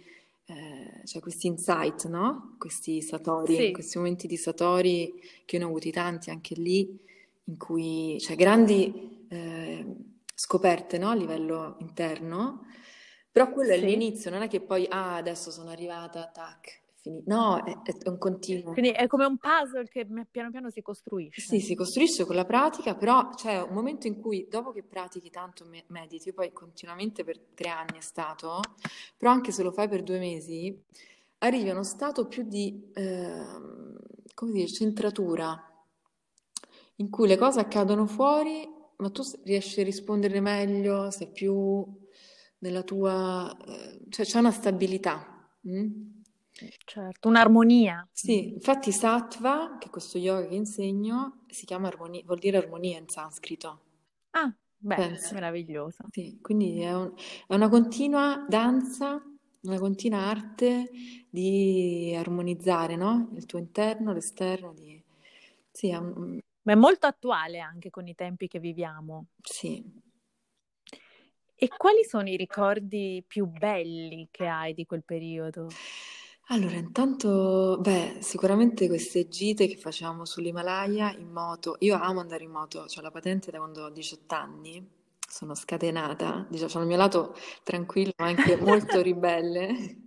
eh, 0.47 1.01
cioè 1.05 1.23
questi 1.23 1.47
insight, 1.47 2.07
no? 2.07 2.57
Questi 2.59 3.01
satori, 3.01 3.57
sì. 3.57 3.73
questi 3.73 3.99
momenti 3.99 4.27
di 4.27 4.37
satori 4.37 5.15
che 5.45 5.59
ne 5.59 5.65
ho 5.65 5.69
avuti 5.69 5.91
tanti 5.91 6.31
anche 6.31 6.55
lì, 6.55 6.99
in 7.45 7.57
cui, 7.57 8.19
cioè 8.21 8.37
grandi 8.37 9.25
eh, 9.29 9.87
scoperte, 10.35 10.99
no? 10.99 11.11
A 11.11 11.15
livello 11.15 11.77
interno, 11.81 12.67
però 13.31 13.51
quello 13.51 13.73
sì. 13.73 13.79
è 13.79 13.85
l'inizio, 13.85 14.31
non 14.31 14.43
è 14.43 14.49
che 14.49 14.61
poi, 14.61 14.87
ah, 14.89 15.17
adesso 15.17 15.51
sono 15.51 15.71
arrivata, 15.71 16.27
tac, 16.27 16.81
No, 17.27 17.63
è, 17.63 17.83
è, 17.83 18.09
un 18.09 18.19
continuo. 18.19 18.73
Quindi 18.73 18.91
è 18.91 19.07
come 19.07 19.27
un 19.27 19.37
puzzle 19.37 19.87
che 19.89 20.07
piano 20.31 20.51
piano 20.51 20.71
si 20.71 20.81
costruisce. 20.81 21.41
Sì, 21.41 21.61
si 21.61 21.75
costruisce 21.75 22.25
con 22.25 22.35
la 22.35 22.45
pratica, 22.45 22.95
però 22.95 23.29
c'è 23.31 23.61
un 23.61 23.75
momento 23.75 24.07
in 24.07 24.21
cui 24.21 24.47
dopo 24.49 24.73
che 24.73 24.83
pratichi 24.83 25.31
tanto 25.31 25.67
mediti, 25.89 26.33
poi 26.33 26.53
continuamente 26.53 27.25
per 27.25 27.39
tre 27.55 27.69
anni 27.69 27.99
è 27.99 28.01
stato, 28.01 28.61
però 29.17 29.31
anche 29.33 29.53
se 29.53 29.63
lo 29.63 29.73
fai 29.73 29.89
per 29.89 30.03
due 30.03 30.19
mesi, 30.19 30.83
arrivi 31.39 31.69
a 31.69 31.73
uno 31.73 31.85
stato 31.85 32.27
più 32.27 32.45
di, 32.45 32.91
eh, 32.95 33.45
come 34.35 34.53
dire, 34.53 34.69
centratura, 34.69 35.63
in 36.97 37.11
cui 37.11 37.29
le 37.29 37.37
cose 37.37 37.61
accadono 37.61 38.07
fuori, 38.07 38.67
ma 38.97 39.11
tu 39.11 39.23
riesci 39.43 39.81
a 39.81 39.85
rispondere 39.85 40.41
meglio, 40.41 41.11
sei 41.11 41.31
più 41.31 41.85
nella 42.59 42.83
tua... 42.83 43.55
Eh, 43.67 44.01
cioè 44.09 44.25
c'è 44.25 44.39
una 44.39 44.53
stabilità. 44.53 45.51
Mm? 45.69 46.14
Certo, 46.85 47.29
un'armonia. 47.29 48.07
Sì, 48.13 48.51
infatti 48.51 48.93
sattva, 48.93 49.77
che 49.79 49.89
è 49.89 49.91
questo 49.91 50.19
yoga 50.19 50.47
che 50.47 50.55
insegno, 50.55 51.45
si 51.49 51.67
chiama 51.67 51.89
armonia, 51.89 52.23
vuol 52.25 52.39
dire 52.39 52.59
armonia 52.59 52.99
in 52.99 53.09
sanscrito. 53.09 53.81
Ah, 54.31 54.55
beh, 54.77 55.19
meraviglioso. 55.33 56.05
Sì, 56.11 56.39
quindi 56.41 56.81
è, 56.81 56.95
un, 56.95 57.13
è 57.49 57.55
una 57.55 57.69
continua 57.69 58.47
danza, 58.49 59.21
una 59.63 59.79
continua 59.79 60.21
arte 60.21 60.91
di 61.29 62.15
armonizzare, 62.17 62.95
no? 62.95 63.31
Il 63.35 63.47
tuo 63.47 63.59
interno, 63.59 64.13
l'esterno, 64.13 64.73
di... 64.75 65.03
Sì, 65.73 65.89
è 65.89 65.97
un... 65.97 66.39
Ma 66.63 66.73
è 66.73 66.77
molto 66.77 67.07
attuale 67.07 67.59
anche 67.59 67.91
con 67.91 68.07
i 68.07 68.15
tempi 68.15 68.47
che 68.47 68.61
viviamo. 68.61 69.27
Sì. 69.43 69.85
E 71.57 71.69
quali 71.69 72.05
sono 72.05 72.29
i 72.29 72.37
ricordi 72.37 73.25
più 73.27 73.47
belli 73.47 74.29
che 74.31 74.47
hai 74.47 74.73
di 74.73 74.87
quel 74.87 75.03
periodo? 75.03 75.69
Allora, 76.49 76.77
intanto, 76.77 77.79
beh, 77.81 78.19
sicuramente 78.21 78.87
queste 78.87 79.29
gite 79.29 79.67
che 79.67 79.77
facciamo 79.77 80.25
sull'Himalaya 80.27 81.13
in 81.13 81.31
moto. 81.31 81.77
Io 81.81 81.95
amo 81.97 82.21
andare 82.21 82.45
in 82.45 82.51
moto, 82.51 82.81
ho 82.81 83.01
la 83.01 83.11
patente 83.11 83.51
da 83.51 83.59
quando 83.59 83.85
ho 83.85 83.91
18 83.91 84.35
anni, 84.35 84.87
sono 85.27 85.55
scatenata, 85.55 86.47
diciamo, 86.51 86.73
ho 86.75 86.81
il 86.81 86.87
mio 86.87 86.97
lato 86.97 87.35
tranquillo, 87.63 88.13
ma 88.19 88.27
anche 88.27 88.57
molto 88.57 89.01
ribelle. 89.03 90.04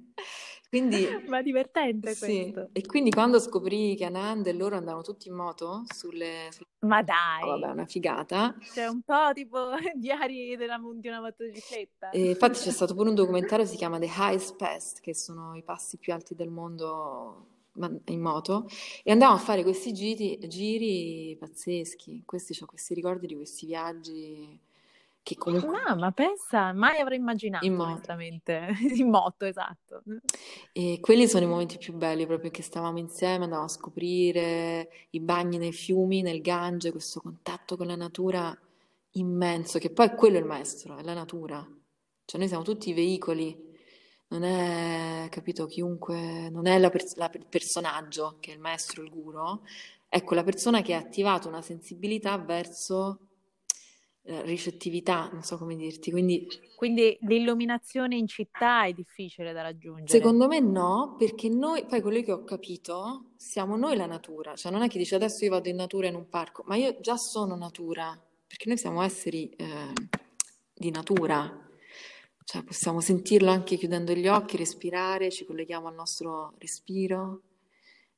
Quindi, 0.70 1.06
Ma 1.28 1.42
divertente 1.42 2.14
sì, 2.14 2.52
questo. 2.52 2.70
e 2.74 2.86
quindi 2.86 3.10
quando 3.12 3.40
scoprì 3.40 3.96
che 3.96 4.06
Anand 4.06 4.48
e 4.48 4.54
loro 4.54 4.76
andavano 4.76 5.04
tutti 5.04 5.28
in 5.30 5.36
moto 5.36 5.84
sulle... 5.94 6.50
sulle... 6.52 6.66
Ma 6.80 7.00
Oh, 7.00 7.04
dai, 7.04 7.60
vabbè, 7.60 7.72
una 7.72 7.86
figata. 7.86 8.56
c'è 8.60 8.88
un 8.88 9.02
po' 9.02 9.32
tipo 9.34 9.70
diari 9.96 10.56
della- 10.58 10.80
di 10.96 11.08
una 11.08 11.22
motocicletta. 11.22 12.10
E 12.12 12.30
infatti 12.32 12.60
c'è 12.60 12.72
stato 12.72 12.94
pure 12.94 13.10
un 13.10 13.16
documentario 13.16 13.66
che 13.66 13.72
si 13.72 13.78
chiama 13.78 13.98
The 14.00 14.06
Highest 14.06 14.56
Pass, 14.58 15.00
che 15.00 15.14
sono 15.16 15.56
i 15.56 15.64
passi 15.64 15.98
più 15.98 16.14
alti 16.14 16.36
del 16.36 16.50
mondo 16.50 17.48
in 18.06 18.20
moto, 18.22 18.68
e 19.04 19.12
andavamo 19.12 19.38
a 19.38 19.42
fare 19.42 19.64
questi 19.64 19.94
giri, 19.94 20.38
giri 20.48 21.36
pazzeschi. 21.40 22.24
Questi, 22.26 22.58
ho 22.62 22.66
questi 22.66 22.94
ricordi 22.94 23.28
di 23.28 23.36
questi 23.36 23.66
viaggi 23.68 24.60
che 25.28 25.36
comunque 25.36 25.78
No, 25.86 25.96
ma 25.98 26.12
pensa, 26.12 26.72
mai 26.72 27.00
avrei 27.02 27.18
immaginato, 27.18 27.66
in 27.66 27.74
moto. 27.76 27.90
onestamente. 27.90 28.70
In 28.96 29.10
moto, 29.10 29.44
esatto. 29.46 30.04
E 30.72 31.00
quelli 31.02 31.28
sono 31.28 31.44
i 31.44 31.48
momenti 31.48 31.78
più 31.78 31.94
belli, 31.94 32.26
proprio 32.26 32.50
che 32.50 32.62
stavamo 32.62 32.98
insieme, 32.98 33.44
andavamo 33.44 33.66
a 33.66 33.70
scoprire 33.70 34.90
i 35.10 35.20
bagni 35.20 35.58
nei 35.58 35.74
fiumi, 35.74 36.22
nel 36.22 36.40
Gange, 36.42 36.92
questo 36.92 37.20
contatto 37.20 37.76
con 37.76 37.88
la 37.88 37.96
natura 37.98 38.58
immenso, 39.12 39.80
che 39.80 39.90
poi 39.92 40.16
quello 40.16 40.38
è 40.38 40.40
il 40.40 40.46
maestro, 40.46 40.96
è 40.98 41.04
la 41.04 41.14
natura. 41.14 41.58
Cioè 42.26 42.40
noi 42.40 42.48
siamo 42.50 42.64
tutti 42.64 42.94
veicoli, 42.94 43.66
non 44.30 44.44
è, 44.44 45.28
capito, 45.30 45.66
chiunque, 45.66 46.50
non 46.50 46.68
è 46.68 46.78
la 46.80 46.90
pers- 46.90 47.16
la- 47.16 47.30
il 47.34 47.46
personaggio 47.50 48.38
che 48.40 48.52
è 48.52 48.54
il 48.56 48.60
maestro, 48.62 49.02
il 49.04 49.10
guru, 49.10 49.60
è 50.08 50.24
quella 50.24 50.44
persona 50.44 50.82
che 50.82 50.94
ha 50.94 51.00
attivato 51.00 51.48
una 51.50 51.62
sensibilità 51.62 52.38
verso 52.38 53.27
ricettività, 54.44 55.30
non 55.32 55.42
so 55.42 55.58
come 55.58 55.76
dirti, 55.76 56.12
quindi 56.12 56.48
Quindi 56.76 57.18
l'illuminazione 57.22 58.18
in 58.18 58.28
città 58.28 58.86
è 58.86 58.94
difficile 58.94 59.54
da 59.54 59.62
raggiungere. 59.62 60.08
Secondo 60.08 60.48
me 60.48 60.60
no, 60.60 61.16
perché 61.18 61.50
noi, 61.50 61.86
poi 61.86 62.02
quello 62.02 62.22
che 62.22 62.32
ho 62.32 62.44
capito, 62.44 63.32
siamo 63.38 63.78
noi 63.78 63.96
la 63.96 64.06
natura, 64.06 64.56
cioè 64.56 64.72
non 64.72 64.82
è 64.82 64.88
che 64.88 64.98
dice 64.98 65.16
adesso 65.16 65.44
io 65.46 65.52
vado 65.52 65.70
in 65.70 65.78
natura 65.78 66.08
in 66.08 66.16
un 66.16 66.28
parco, 66.28 66.64
ma 66.68 66.76
io 66.76 67.00
già 67.00 67.18
sono 67.18 67.56
natura, 67.56 68.20
perché 68.46 68.68
noi 68.68 68.78
siamo 68.78 69.02
esseri 69.02 69.50
eh, 69.50 69.94
di 70.74 70.92
natura, 70.92 71.70
cioè 72.44 72.64
possiamo 72.64 73.02
sentirlo 73.02 73.50
anche 73.50 73.76
chiudendo 73.76 74.14
gli 74.14 74.28
occhi, 74.28 74.58
respirare, 74.58 75.32
ci 75.32 75.46
colleghiamo 75.46 75.88
al 75.88 75.96
nostro 75.96 76.54
respiro. 76.58 77.42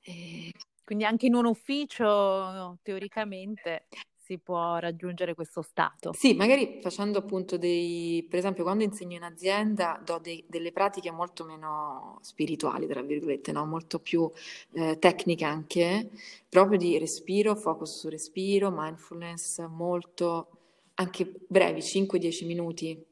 E... 0.02 0.52
Quindi 0.84 1.06
anche 1.06 1.28
in 1.28 1.36
un 1.36 1.46
ufficio, 1.46 2.80
teoricamente, 2.82 3.86
si 4.30 4.38
può 4.38 4.78
raggiungere 4.78 5.34
questo 5.34 5.64
stato. 5.64 6.12
Sì, 6.14 6.36
magari 6.36 6.78
facendo 6.84 7.18
appunto 7.18 7.58
dei, 7.58 8.24
per 8.30 8.38
esempio 8.38 8.62
quando 8.64 8.84
insegno 8.84 9.16
in 9.16 9.24
azienda 9.24 10.00
do 10.06 10.20
dei- 10.20 10.44
delle 10.48 10.72
pratiche 10.72 11.10
molto 11.10 11.46
meno 11.46 12.20
spirituali, 12.22 12.86
tra 12.86 13.02
virgolette, 13.02 13.52
no? 13.52 13.66
Molto 13.66 13.98
più 14.00 14.30
eh, 14.74 15.00
tecniche 15.00 15.46
anche, 15.46 16.12
proprio 16.48 16.78
di 16.78 17.00
respiro, 17.00 17.56
focus 17.56 17.98
sul 18.02 18.12
respiro, 18.12 18.72
mindfulness, 18.72 19.66
molto, 19.68 20.50
anche 20.96 21.32
brevi, 21.48 21.82
5-10 21.82 22.46
minuti. 22.46 22.90
E 22.92 23.04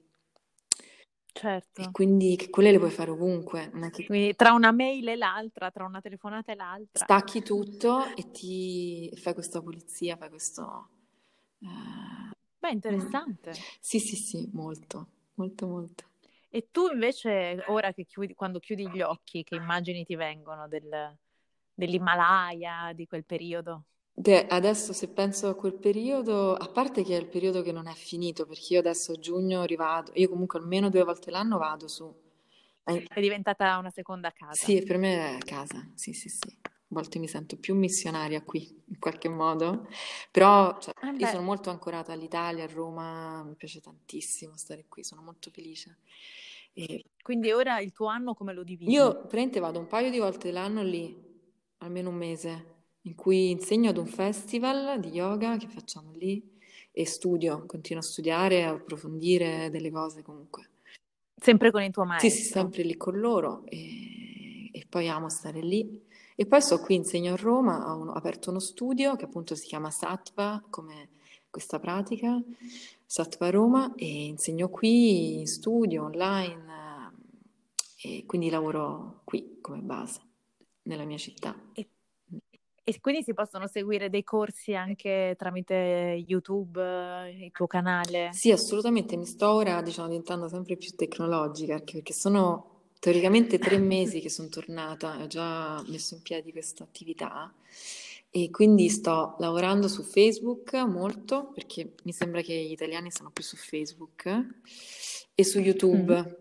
Certo. 1.34 1.92
quindi 1.92 2.36
che 2.36 2.50
quelle 2.50 2.72
le 2.72 2.80
puoi 2.80 2.90
fare 2.92 3.12
ovunque, 3.12 3.70
che 3.92 4.06
Quindi 4.06 4.36
tra 4.36 4.54
una 4.54 4.72
mail 4.72 5.08
e 5.10 5.16
l'altra, 5.16 5.70
tra 5.72 5.86
una 5.86 6.02
telefonata 6.02 6.52
e 6.52 6.56
l'altra. 6.56 7.06
stacchi 7.06 7.42
tutto 7.44 8.04
e 8.16 8.32
ti 8.32 9.12
fai 9.16 9.34
questa 9.34 9.62
pulizia, 9.62 10.18
fai 10.18 10.30
questo... 10.30 10.90
eh, 11.62 12.32
Beh, 12.60 12.70
mm. 12.70 12.72
interessante. 12.72 13.52
Sì, 13.80 14.00
sì, 14.00 14.16
sì, 14.16 14.50
molto, 14.54 15.08
molto, 15.36 15.68
molto. 15.68 16.04
E 16.50 16.70
tu 16.72 16.88
invece, 16.92 17.64
ora 17.68 17.94
che 17.94 18.06
chiudi, 18.06 18.34
quando 18.34 18.60
chiudi 18.60 18.90
gli 18.90 19.02
occhi, 19.02 19.44
che 19.44 19.56
immagini 19.56 20.04
ti 20.06 20.16
vengono 20.16 20.68
del- 20.68 21.18
dell'Himalaya, 21.74 22.92
di 22.94 23.06
quel 23.08 23.26
periodo? 23.26 23.86
Beh, 24.20 24.48
adesso 24.48 24.92
se 24.92 25.08
penso 25.08 25.48
a 25.48 25.56
quel 25.56 25.74
periodo, 25.76 26.54
a 26.56 26.68
parte 26.68 27.04
che 27.04 27.16
è 27.16 27.20
il 27.22 27.28
periodo 27.28 27.62
che 27.62 27.72
non 27.72 27.88
è 27.88 27.94
finito, 27.94 28.46
perché 28.46 28.74
io 28.74 28.80
adesso 28.80 29.14
a 29.14 29.20
giugno 29.20 29.64
rivado, 29.64 30.12
io 30.16 30.28
comunque 30.28 30.60
almeno 30.60 30.90
due 30.90 31.04
volte 31.04 31.32
l'anno 31.32 31.58
vado 31.58 31.88
su. 31.88 32.14
È 32.84 33.20
diventata 33.22 33.78
una 33.78 33.90
seconda 33.90 34.32
casa. 34.32 34.66
sì, 34.66 34.82
per 34.84 34.98
me 34.98 35.38
è 35.38 35.40
casa, 35.40 35.88
sì, 35.96 36.14
sì, 36.14 36.30
sì. 36.30 36.58
A 36.90 36.96
volte 36.96 37.20
mi 37.20 37.28
sento 37.28 37.58
più 37.58 37.76
missionaria 37.76 38.42
qui, 38.44 38.82
in 38.88 38.98
qualche 39.00 39.28
modo, 39.28 39.88
però 40.32 40.78
cioè, 40.80 40.94
Ah, 41.02 41.14
io 41.18 41.26
sono 41.28 41.44
molto 41.44 41.70
ancorata 41.70 42.14
all'Italia, 42.14 42.64
a 42.64 42.68
Roma, 42.68 43.44
mi 43.44 43.56
piace 43.56 43.82
tantissimo 43.82 44.56
stare 44.56 44.86
qui, 44.88 45.04
sono 45.04 45.22
molto 45.22 45.52
felice. 45.52 45.98
E 46.74 47.04
Quindi 47.22 47.52
ora 47.52 47.80
il 47.80 47.92
tuo 47.92 48.08
anno 48.08 48.34
come 48.34 48.54
lo 48.54 48.64
dividi? 48.64 49.06
io 49.06 49.18
praticamente 49.20 49.60
vado 49.60 49.78
un 49.80 49.86
paio 49.88 50.10
di 50.10 50.18
volte 50.18 50.52
l'anno 50.52 50.82
lì, 50.82 51.16
almeno 51.80 52.10
un 52.10 52.16
mese, 52.16 52.76
in 53.02 53.14
cui 53.16 53.52
insegno 53.52 53.90
ad 53.92 53.98
un 53.98 54.08
festival 54.08 55.00
di 55.00 55.10
yoga 55.10 55.58
che 55.58 55.68
facciamo 55.68 56.12
lì 56.14 56.58
e 56.92 57.06
studio, 57.06 57.66
continuo 57.68 58.02
a 58.02 58.06
studiare, 58.06 58.64
a 58.64 58.72
approfondire 58.72 59.70
delle 59.70 59.92
cose 59.92 60.24
comunque. 60.24 60.70
Sempre 61.42 61.72
con 61.72 61.82
il 61.82 61.92
tuo 61.92 62.06
Sì, 62.16 62.30
sì, 62.32 62.44
maestro. 62.44 62.44
sempre 62.44 62.82
lì 62.84 62.98
con 62.98 63.20
loro 63.20 63.64
e, 63.66 64.70
e 64.72 64.86
poi 64.90 65.08
amo 65.08 65.30
stare 65.30 65.60
lì. 65.62 66.04
E 66.40 66.46
poi 66.46 66.62
sto 66.62 66.80
qui, 66.80 66.94
insegno 66.94 67.34
a 67.34 67.36
Roma, 67.36 67.92
ho, 67.92 67.98
un- 68.00 68.10
ho 68.10 68.14
aperto 68.14 68.52
uno 68.52 68.60
studio 68.60 69.16
che 69.16 69.26
appunto 69.26 69.56
si 69.56 69.66
chiama 69.66 69.90
Sattva, 69.90 70.64
come 70.70 71.10
questa 71.50 71.80
pratica, 71.80 72.40
Sattva 73.04 73.50
Roma, 73.50 73.96
e 73.96 74.26
insegno 74.28 74.70
qui 74.70 75.40
in 75.40 75.48
studio, 75.48 76.04
online, 76.04 77.12
e 78.04 78.24
quindi 78.28 78.52
lavoro 78.52 79.22
qui 79.24 79.58
come 79.62 79.80
base, 79.80 80.22
nella 80.84 81.06
mia 81.06 81.18
città. 81.18 81.60
E, 81.74 81.90
e 82.84 83.00
quindi 83.02 83.24
si 83.24 83.34
possono 83.34 83.66
seguire 83.66 84.12
dei 84.12 84.24
corsi 84.24 84.76
anche 84.76 85.34
tramite 85.40 86.24
YouTube, 86.28 86.80
eh, 86.80 87.46
il 87.46 87.52
tuo 87.52 87.66
canale? 87.66 88.30
Sì, 88.32 88.52
assolutamente, 88.52 89.18
mi 89.18 89.26
sto 89.26 89.50
ora, 89.50 89.82
diciamo, 89.82 90.08
diventando 90.10 90.48
sempre 90.48 90.78
più 90.78 90.92
tecnologica, 90.92 91.80
perché 91.80 92.14
sono 92.14 92.77
teoricamente 93.00 93.58
tre 93.60 93.78
mesi 93.80 94.20
che 94.20 94.30
sono 94.30 94.48
tornata 94.50 95.18
ho 95.22 95.28
già 95.28 95.82
messo 95.88 96.16
in 96.16 96.22
piedi 96.22 96.52
questa 96.52 96.84
attività 96.84 97.54
e 98.30 98.50
quindi 98.52 98.90
sto 98.90 99.36
lavorando 99.40 99.88
su 99.88 100.04
Facebook 100.04 100.74
molto, 100.86 101.50
perché 101.54 101.94
mi 102.04 102.12
sembra 102.12 102.42
che 102.42 102.54
gli 102.54 102.72
italiani 102.72 103.10
sono 103.12 103.32
più 103.32 103.44
su 103.44 103.56
Facebook 103.56 104.26
e 105.34 105.44
su 105.44 105.60
Mm. 105.60 105.64
YouTube. 105.64 106.38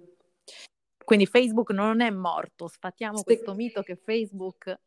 Quindi 1.05 1.27
Facebook 1.27 1.71
non 1.71 2.01
è 2.01 2.11
morto, 2.11 2.67
sfattiamo 2.67 3.19
Se- 3.19 3.23
questo 3.25 3.55
mito 3.55 3.83
che 3.83 3.95
Facebook 3.95 4.81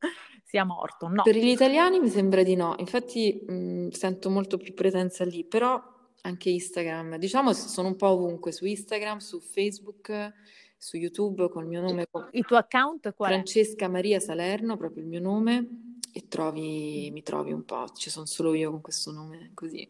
sia 0.43 0.65
morto. 0.65 1.07
No, 1.07 1.23
Per 1.23 1.35
gli 1.37 1.47
italiani 1.47 1.99
mi 1.99 2.09
sembra 2.09 2.43
di 2.43 2.55
no, 2.55 2.75
infatti 2.79 3.41
mh, 3.47 3.89
sento 3.91 4.29
molto 4.29 4.57
più 4.57 4.73
presenza 4.73 5.23
lì, 5.23 5.45
però 5.45 5.81
anche 6.23 6.49
Instagram, 6.49 7.15
diciamo 7.17 7.53
sono 7.53 7.87
un 7.87 7.95
po' 7.95 8.07
ovunque, 8.07 8.51
su 8.51 8.65
Instagram, 8.65 9.19
su 9.19 9.39
Facebook, 9.39 10.33
su 10.79 10.97
YouTube 10.97 11.49
col 11.49 11.67
mio 11.67 11.81
nome. 11.81 12.07
Il 12.31 12.45
tuo 12.45 12.57
account 12.57 13.13
qual 13.13 13.31
Francesca 13.31 13.89
Maria 13.89 14.19
Salerno, 14.19 14.77
proprio 14.77 15.03
il 15.03 15.09
mio 15.09 15.19
nome, 15.19 15.97
e 16.11 16.27
trovi, 16.27 17.09
mi 17.11 17.21
trovi 17.21 17.51
un 17.51 17.65
po', 17.65 17.89
ci 17.93 18.09
sono 18.09 18.25
solo 18.25 18.53
io 18.53 18.71
con 18.71 18.81
questo 18.81 19.11
nome 19.11 19.51
così. 19.53 19.87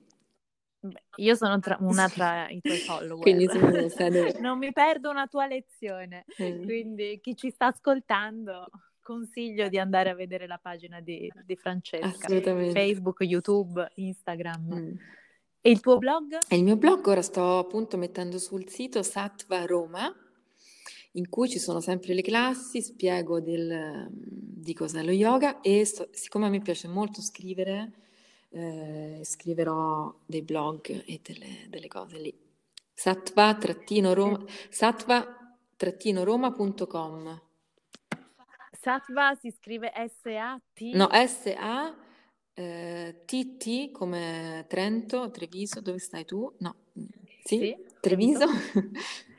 Beh, 0.81 1.03
io 1.17 1.35
sono 1.35 1.59
tra, 1.59 1.77
una 1.81 2.07
tra 2.09 2.49
i 2.49 2.59
tuoi 2.61 2.77
follower, 2.77 3.21
quindi 3.21 3.47
non 4.39 4.57
mi 4.57 4.71
perdo 4.71 5.09
una 5.09 5.27
tua 5.27 5.45
lezione, 5.45 6.25
mm. 6.41 6.63
quindi 6.63 7.19
chi 7.21 7.35
ci 7.35 7.51
sta 7.51 7.67
ascoltando 7.67 8.69
consiglio 9.01 9.67
di 9.69 9.77
andare 9.77 10.09
a 10.09 10.15
vedere 10.15 10.47
la 10.47 10.57
pagina 10.57 11.01
di, 11.01 11.31
di 11.45 11.55
Francesca, 11.55 12.27
Facebook, 12.27 13.21
YouTube, 13.21 13.91
Instagram. 13.95 14.73
Mm. 14.73 14.91
E 15.61 15.69
il 15.69 15.81
tuo 15.81 15.97
blog? 15.97 16.37
E 16.47 16.55
il 16.55 16.63
mio 16.63 16.77
blog 16.77 17.05
ora 17.07 17.21
sto 17.21 17.57
appunto 17.57 17.97
mettendo 17.97 18.37
sul 18.37 18.69
sito 18.69 19.03
Satva 19.03 19.65
Roma, 19.65 20.13
in 21.13 21.29
cui 21.29 21.49
ci 21.49 21.57
sono 21.59 21.79
sempre 21.79 22.13
le 22.13 22.21
classi, 22.21 22.81
spiego 22.81 23.39
del, 23.39 24.07
di 24.11 24.73
cos'è 24.73 25.01
lo 25.03 25.11
yoga 25.11 25.61
e 25.61 25.85
sto, 25.85 26.09
siccome 26.11 26.45
a 26.45 26.49
me 26.49 26.61
piace 26.61 26.87
molto 26.87 27.21
scrivere, 27.21 27.93
eh, 28.49 29.21
scriverò 29.23 30.13
dei 30.25 30.43
blog 30.43 31.03
e 31.05 31.19
delle, 31.23 31.65
delle 31.69 31.87
cose 31.87 32.19
lì. 32.19 32.37
Satva-roma, 32.93 34.43
satva-roma.com 34.69 37.41
Satva 38.81 39.35
si 39.35 39.51
scrive 39.51 39.91
S-A-T? 39.93 40.93
No, 40.93 41.09
S-A-T-T 41.11 42.05
eh, 43.65 43.91
come 43.91 44.65
Trento, 44.67 45.29
Treviso, 45.31 45.81
dove 45.81 45.99
stai 45.99 46.23
tu? 46.25 46.51
No, 46.59 46.75
sì, 47.43 47.57
sì 47.57 47.75
Treviso. 47.99 48.45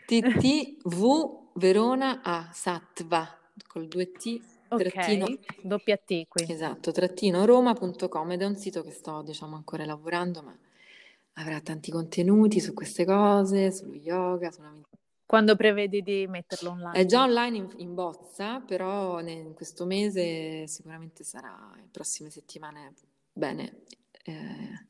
T-T-V 0.06 1.38
Verona 1.54 2.22
A, 2.22 2.50
Satva, 2.52 3.38
col 3.66 3.88
due 3.88 4.12
T 4.12 4.40
trattino, 4.68 5.26
doppia 5.62 5.96
T 5.96 6.26
qui. 6.28 6.46
Esatto, 6.48 6.92
trattino 6.92 7.44
roma.com 7.44 8.32
ed 8.32 8.42
è 8.42 8.44
un 8.44 8.56
sito 8.56 8.82
che 8.82 8.90
sto 8.90 9.22
diciamo 9.22 9.56
ancora 9.56 9.84
lavorando, 9.84 10.42
ma 10.42 10.56
avrà 11.34 11.60
tanti 11.60 11.90
contenuti 11.90 12.60
su 12.60 12.72
queste 12.74 13.04
cose, 13.04 13.72
sullo 13.72 13.94
yoga, 13.94 14.50
sulla 14.50 14.72
quando 15.30 15.54
prevedi 15.54 16.02
di 16.02 16.26
metterlo 16.26 16.70
online? 16.70 16.98
È 16.98 17.06
già 17.06 17.22
online 17.22 17.56
in, 17.56 17.68
in 17.76 17.94
bozza, 17.94 18.58
però 18.58 19.20
in 19.20 19.54
questo 19.54 19.86
mese 19.86 20.66
sicuramente 20.66 21.22
sarà, 21.22 21.72
in 21.78 21.88
prossime 21.88 22.30
settimane, 22.30 22.94
bene, 23.32 23.82
eh, 24.24 24.86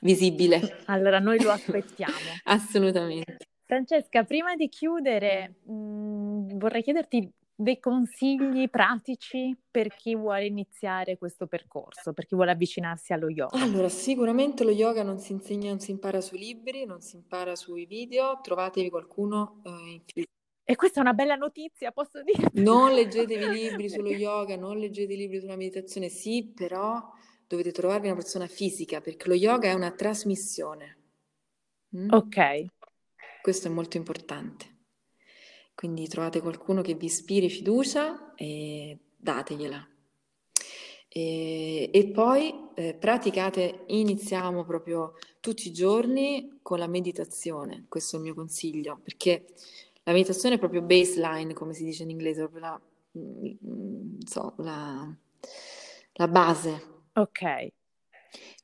visibile. 0.00 0.82
Allora 0.86 1.20
noi 1.20 1.40
lo 1.40 1.52
aspettiamo. 1.52 2.12
Assolutamente. 2.42 3.51
Francesca, 3.72 4.22
prima 4.24 4.54
di 4.54 4.68
chiudere, 4.68 5.54
mh, 5.64 6.58
vorrei 6.58 6.82
chiederti 6.82 7.32
dei 7.54 7.80
consigli 7.80 8.68
pratici 8.68 9.56
per 9.70 9.88
chi 9.96 10.14
vuole 10.14 10.44
iniziare 10.44 11.16
questo 11.16 11.46
percorso, 11.46 12.12
per 12.12 12.26
chi 12.26 12.34
vuole 12.34 12.50
avvicinarsi 12.50 13.14
allo 13.14 13.30
yoga? 13.30 13.58
Allora, 13.62 13.88
sicuramente 13.88 14.62
lo 14.62 14.72
yoga 14.72 15.02
non 15.02 15.18
si 15.18 15.32
insegna, 15.32 15.70
non 15.70 15.80
si 15.80 15.90
impara 15.90 16.20
sui 16.20 16.38
libri, 16.38 16.84
non 16.84 17.00
si 17.00 17.16
impara 17.16 17.56
sui 17.56 17.86
video, 17.86 18.40
trovatevi 18.42 18.90
qualcuno 18.90 19.62
eh, 19.64 19.70
in 19.70 20.00
fisico. 20.04 20.32
E 20.64 20.76
questa 20.76 20.98
è 20.98 21.02
una 21.02 21.14
bella 21.14 21.36
notizia, 21.36 21.92
posso 21.92 22.22
dire? 22.22 22.50
Non 22.52 22.92
leggetevi 22.92 23.48
libri 23.56 23.88
sullo 23.88 24.10
yoga, 24.10 24.54
non 24.54 24.76
leggete 24.76 25.14
libri 25.14 25.40
sulla 25.40 25.56
meditazione, 25.56 26.10
sì, 26.10 26.52
però 26.54 27.10
dovete 27.46 27.72
trovarvi 27.72 28.08
una 28.08 28.16
persona 28.16 28.46
fisica, 28.48 29.00
perché 29.00 29.28
lo 29.28 29.34
yoga 29.34 29.70
è 29.70 29.72
una 29.72 29.92
trasmissione. 29.92 30.98
Mm? 31.96 32.10
Ok. 32.10 32.66
Questo 33.42 33.66
è 33.66 33.70
molto 33.70 33.96
importante. 33.96 34.66
Quindi 35.74 36.06
trovate 36.06 36.40
qualcuno 36.40 36.80
che 36.80 36.94
vi 36.94 37.06
ispiri 37.06 37.50
fiducia 37.50 38.34
e 38.36 38.96
dategliela. 39.16 39.84
E, 41.08 41.90
e 41.92 42.10
poi 42.10 42.70
eh, 42.74 42.94
praticate, 42.94 43.84
iniziamo 43.88 44.64
proprio 44.64 45.14
tutti 45.40 45.66
i 45.66 45.72
giorni 45.72 46.60
con 46.62 46.78
la 46.78 46.86
meditazione, 46.86 47.86
questo 47.88 48.14
è 48.14 48.18
il 48.20 48.26
mio 48.26 48.34
consiglio, 48.34 49.00
perché 49.02 49.44
la 50.04 50.12
meditazione 50.12 50.54
è 50.54 50.58
proprio 50.58 50.80
baseline, 50.80 51.52
come 51.52 51.74
si 51.74 51.84
dice 51.84 52.04
in 52.04 52.10
inglese, 52.10 52.48
proprio 52.48 52.60
la, 52.60 52.80
mm, 53.18 54.20
so, 54.24 54.54
la, 54.58 55.12
la 56.12 56.28
base. 56.28 56.86
Ok. 57.14 57.72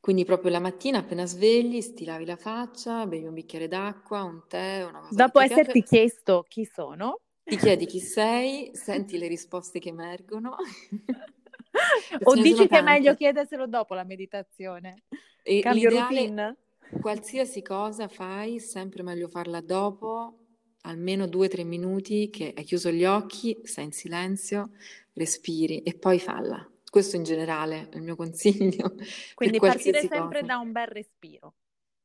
Quindi 0.01 0.25
proprio 0.25 0.51
la 0.51 0.61
mattina 0.61 0.99
appena 0.99 1.27
svegli, 1.27 1.95
ti 1.95 2.05
lavi 2.05 2.25
la 2.25 2.37
faccia, 2.37 3.07
bevi 3.07 3.27
un 3.27 3.35
bicchiere 3.35 3.69
d'acqua, 3.69 4.23
un 4.23 4.43
tè, 4.49 4.85
una 4.85 5.01
cosa 5.01 5.15
Dopo 5.15 5.41
esserti 5.41 5.83
piace. 5.83 5.87
chiesto 5.87 6.45
chi 6.49 6.65
sono, 6.65 7.21
ti 7.45 7.57
chiedi 7.57 7.87
chi 7.87 8.01
sei, 8.01 8.71
senti 8.75 9.19
le 9.19 9.29
risposte 9.29 9.79
che 9.79 9.91
emergono. 9.91 10.57
o 12.25 12.35
dici 12.35 12.67
che 12.67 12.79
è 12.79 12.83
meglio 12.83 13.15
chiederselo 13.15 13.67
dopo 13.67 13.95
la 13.95 14.05
meditazione. 14.05 15.03
E 15.43 15.61
Cambio 15.61 15.91
routine. 15.91 16.57
Qualsiasi 17.01 17.61
cosa 17.63 18.09
fai, 18.09 18.61
sempre 18.61 19.03
meglio 19.03 19.29
farla 19.29 19.61
dopo, 19.61 20.47
almeno 20.83 21.27
due 21.27 21.47
o 21.47 21.49
tre 21.51 21.65
minuti 21.65 22.31
che 22.31 22.55
hai 22.57 22.65
chiuso 22.65 22.91
gli 22.91 23.05
occhi, 23.05 23.61
sei 23.65 23.85
in 23.85 23.93
silenzio, 23.93 24.71
respiri 25.13 25.83
e 25.83 25.95
poi 25.95 26.19
falla. 26.19 26.67
Questo 26.91 27.17
in 27.17 27.23
generale 27.23 27.89
è 27.91 27.97
il 27.97 28.03
mio 28.03 28.17
consiglio. 28.17 28.95
Quindi 29.35 29.59
partire 29.59 30.01
sempre 30.01 30.41
cosa. 30.41 30.53
da 30.53 30.59
un 30.59 30.73
bel 30.73 30.87
respiro. 30.87 31.55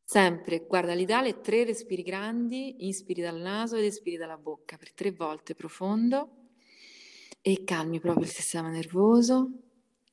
Sempre, 0.03 0.65
guarda, 0.67 0.93
l'ideale 0.93 1.29
è 1.29 1.41
tre 1.41 1.63
respiri 1.63 2.03
grandi, 2.03 2.85
inspiri 2.85 3.21
dal 3.21 3.39
naso 3.39 3.77
ed 3.77 3.85
espiri 3.85 4.17
dalla 4.17 4.37
bocca 4.37 4.77
per 4.77 4.93
tre 4.93 5.11
volte 5.11 5.55
profondo 5.55 6.43
e 7.41 7.63
calmi 7.63 7.99
proprio 7.99 8.25
il 8.25 8.31
sistema 8.31 8.69
nervoso. 8.69 9.49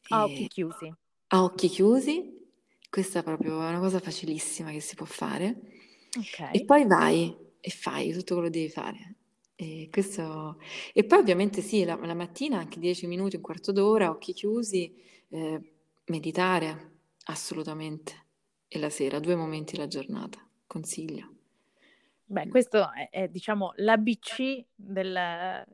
A 0.09 0.24
occhi 0.24 0.48
chiusi. 0.48 0.92
A 1.28 1.42
occhi 1.42 1.68
chiusi, 1.68 2.48
questa 2.88 3.20
è 3.20 3.22
proprio 3.22 3.56
una 3.56 3.78
cosa 3.78 4.00
facilissima 4.00 4.70
che 4.70 4.80
si 4.80 4.94
può 4.94 5.06
fare. 5.06 5.61
Okay. 6.18 6.54
E 6.54 6.64
poi 6.64 6.87
vai 6.87 7.37
e 7.61 7.70
fai 7.70 8.12
tutto 8.12 8.35
quello 8.35 8.50
che 8.50 8.59
devi 8.59 8.70
fare. 8.70 9.16
E, 9.61 9.90
questo... 9.92 10.59
e 10.94 11.05
poi 11.05 11.18
ovviamente 11.18 11.61
sì, 11.61 11.85
la, 11.85 11.94
la, 11.96 12.14
mattina 12.14 12.57
anche 12.59 12.81
10 12.81 13.07
minuti, 13.07 13.37
un 13.37 13.42
quarto 13.42 13.73
d'ora, 13.73 14.09
occhi 14.09 14.33
chiusi, 14.33 14.90
eh, 15.29 15.61
meditare, 16.07 16.92
assolutamente. 17.25 18.29
E 18.68 18.79
la 18.79 18.88
sera, 18.88 19.18
due 19.18 19.35
momenti 19.35 19.77
la 19.77 19.87
giornata, 19.87 20.38
consiglio. 20.66 21.35
Beh, 22.25 22.49
questo 22.49 22.90
è, 22.90 23.11
è 23.11 23.29
diciamo 23.29 23.73
l'ABC 23.77 24.64
del, 24.75 25.66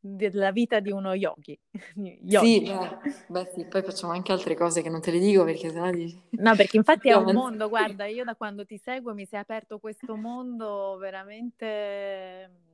della 0.00 0.50
vita 0.50 0.80
di 0.80 0.90
uno 0.90 1.14
yogi. 1.14 1.56
yogi. 2.24 2.66
Sì, 2.66 2.72
beh, 2.72 2.98
beh, 3.28 3.50
sì, 3.54 3.66
poi 3.66 3.82
facciamo 3.84 4.14
anche 4.14 4.32
altre 4.32 4.56
cose 4.56 4.82
che 4.82 4.88
non 4.90 5.00
te 5.00 5.12
le 5.12 5.20
dico 5.20 5.44
perché 5.44 5.70
sennò 5.70 5.92
dici... 5.92 6.20
No, 6.30 6.56
perché 6.56 6.76
infatti 6.76 7.08
è 7.08 7.14
un 7.14 7.32
mondo, 7.32 7.68
guarda, 7.68 8.06
io 8.06 8.24
da 8.24 8.34
quando 8.34 8.64
ti 8.64 8.78
seguo 8.78 9.14
mi 9.14 9.26
si 9.26 9.36
è 9.36 9.38
aperto 9.38 9.78
questo 9.78 10.16
mondo 10.16 10.96
veramente 10.98 12.66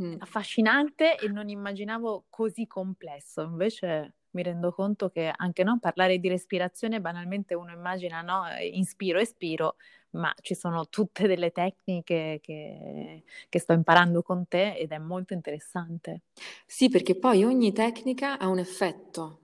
mm. 0.00 0.16
affascinante 0.18 1.16
e 1.16 1.28
non 1.28 1.48
immaginavo 1.48 2.26
così 2.28 2.66
complesso, 2.66 3.42
invece 3.42 4.14
mi 4.30 4.42
rendo 4.42 4.72
conto 4.72 5.08
che 5.08 5.32
anche 5.34 5.64
non 5.64 5.80
parlare 5.80 6.18
di 6.18 6.28
respirazione 6.28 7.00
banalmente 7.00 7.54
uno 7.54 7.72
immagina 7.72 8.20
no, 8.22 8.42
inspiro, 8.60 9.18
espiro, 9.18 9.76
ma 10.10 10.32
ci 10.40 10.54
sono 10.54 10.88
tutte 10.88 11.26
delle 11.26 11.50
tecniche 11.50 12.38
che, 12.42 13.22
che, 13.48 13.58
sto 13.58 13.72
imparando 13.72 14.22
con 14.22 14.46
te 14.46 14.74
ed 14.76 14.90
è 14.90 14.98
molto 14.98 15.34
interessante. 15.34 16.22
Sì, 16.66 16.88
perché 16.88 17.16
poi 17.16 17.44
ogni 17.44 17.72
tecnica 17.72 18.38
ha 18.38 18.48
un 18.48 18.58
effetto 18.58 19.38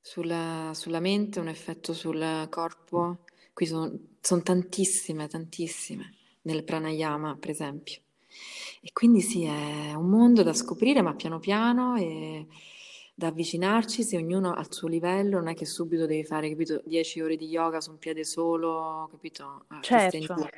sulla, 0.00 0.72
sulla 0.74 1.00
mente, 1.00 1.40
un 1.40 1.48
effetto 1.48 1.92
sul 1.92 2.46
corpo. 2.48 3.24
Qui 3.52 3.66
sono, 3.66 3.92
sono 4.20 4.42
tantissime, 4.42 5.26
tantissime 5.28 6.14
nel 6.42 6.64
pranayama, 6.64 7.36
per 7.38 7.50
esempio. 7.50 8.00
E 8.80 8.90
quindi 8.92 9.20
sì, 9.20 9.44
è 9.44 9.94
un 9.94 10.08
mondo 10.08 10.42
da 10.42 10.52
scoprire, 10.52 11.02
ma 11.02 11.14
piano 11.14 11.38
piano 11.38 11.96
e 11.96 12.46
da 13.14 13.26
avvicinarci 13.26 14.04
se 14.04 14.16
ognuno 14.16 14.54
al 14.54 14.72
suo 14.72 14.86
livello, 14.86 15.38
non 15.38 15.48
è 15.48 15.54
che 15.54 15.66
subito 15.66 16.06
devi 16.06 16.22
fare, 16.22 16.48
capito, 16.48 16.80
10 16.84 17.20
ore 17.20 17.36
di 17.36 17.46
yoga 17.46 17.80
su 17.80 17.90
un 17.90 17.98
piede 17.98 18.22
solo, 18.22 19.08
capito? 19.10 19.64
Ah, 19.66 19.80
certo. 19.80 20.48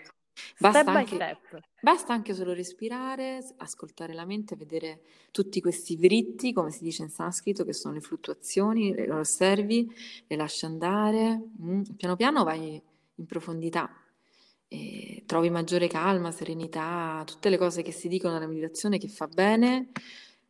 Basta 0.59 0.91
anche, 0.91 1.39
basta 1.81 2.13
anche, 2.13 2.35
solo 2.35 2.53
respirare, 2.53 3.45
ascoltare 3.59 4.13
la 4.13 4.25
mente, 4.25 4.57
vedere 4.57 5.01
tutti 5.31 5.61
questi 5.61 5.97
vritti, 5.97 6.53
come 6.53 6.71
si 6.71 6.83
dice 6.83 7.03
in 7.03 7.09
sanscrito, 7.09 7.65
che 7.65 7.73
sono 7.73 7.95
le 7.95 8.01
fluttuazioni, 8.01 8.95
le 8.95 9.11
osservi, 9.11 9.91
le 10.27 10.37
lasci 10.37 10.65
andare, 10.67 11.41
mm, 11.63 11.83
piano 11.97 12.17
piano 12.17 12.45
vai 12.45 12.81
in 13.15 13.27
profondità, 13.27 13.91
e 14.73 15.25
trovi 15.27 15.51
maggiore 15.51 15.89
calma, 15.89 16.31
serenità, 16.31 17.23
tutte 17.27 17.49
le 17.49 17.59
cose 17.59 17.83
che 17.83 17.91
si 17.93 18.07
dicono 18.09 18.35
nella 18.35 18.47
meditazione 18.47 18.99
che 18.99 19.09
fa 19.09 19.27
bene, 19.27 19.91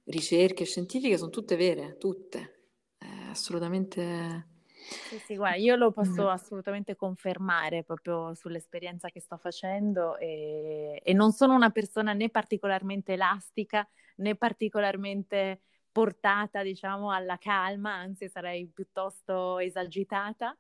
ricerche 0.04 0.64
scientifiche 0.66 1.16
sono 1.16 1.30
tutte 1.30 1.56
vere, 1.56 1.96
tutte, 1.98 2.66
eh, 2.98 3.30
assolutamente 3.30 4.46
Sì, 5.02 5.18
sì, 5.18 5.35
guarda, 5.37 5.56
io 5.56 5.74
lo 5.74 5.90
posso 5.90 6.28
assolutamente 6.28 6.94
confermare 6.94 7.83
proprio 7.83 8.33
sull'esperienza 8.35 9.09
che 9.09 9.20
sto 9.20 9.37
facendo 9.38 10.16
e, 10.18 11.00
e 11.02 11.12
non 11.14 11.33
sono 11.33 11.54
una 11.56 11.70
persona 11.70 12.12
né 12.12 12.28
particolarmente 12.30 13.14
elastica 13.14 13.88
né 14.16 14.37
particolarmente 14.37 15.62
portata, 15.90 16.62
diciamo, 16.62 17.11
alla 17.11 17.38
calma, 17.38 17.94
anzi 17.94 18.28
sarei 18.28 18.68
piuttosto 18.68 19.59
esagitata, 19.59 20.56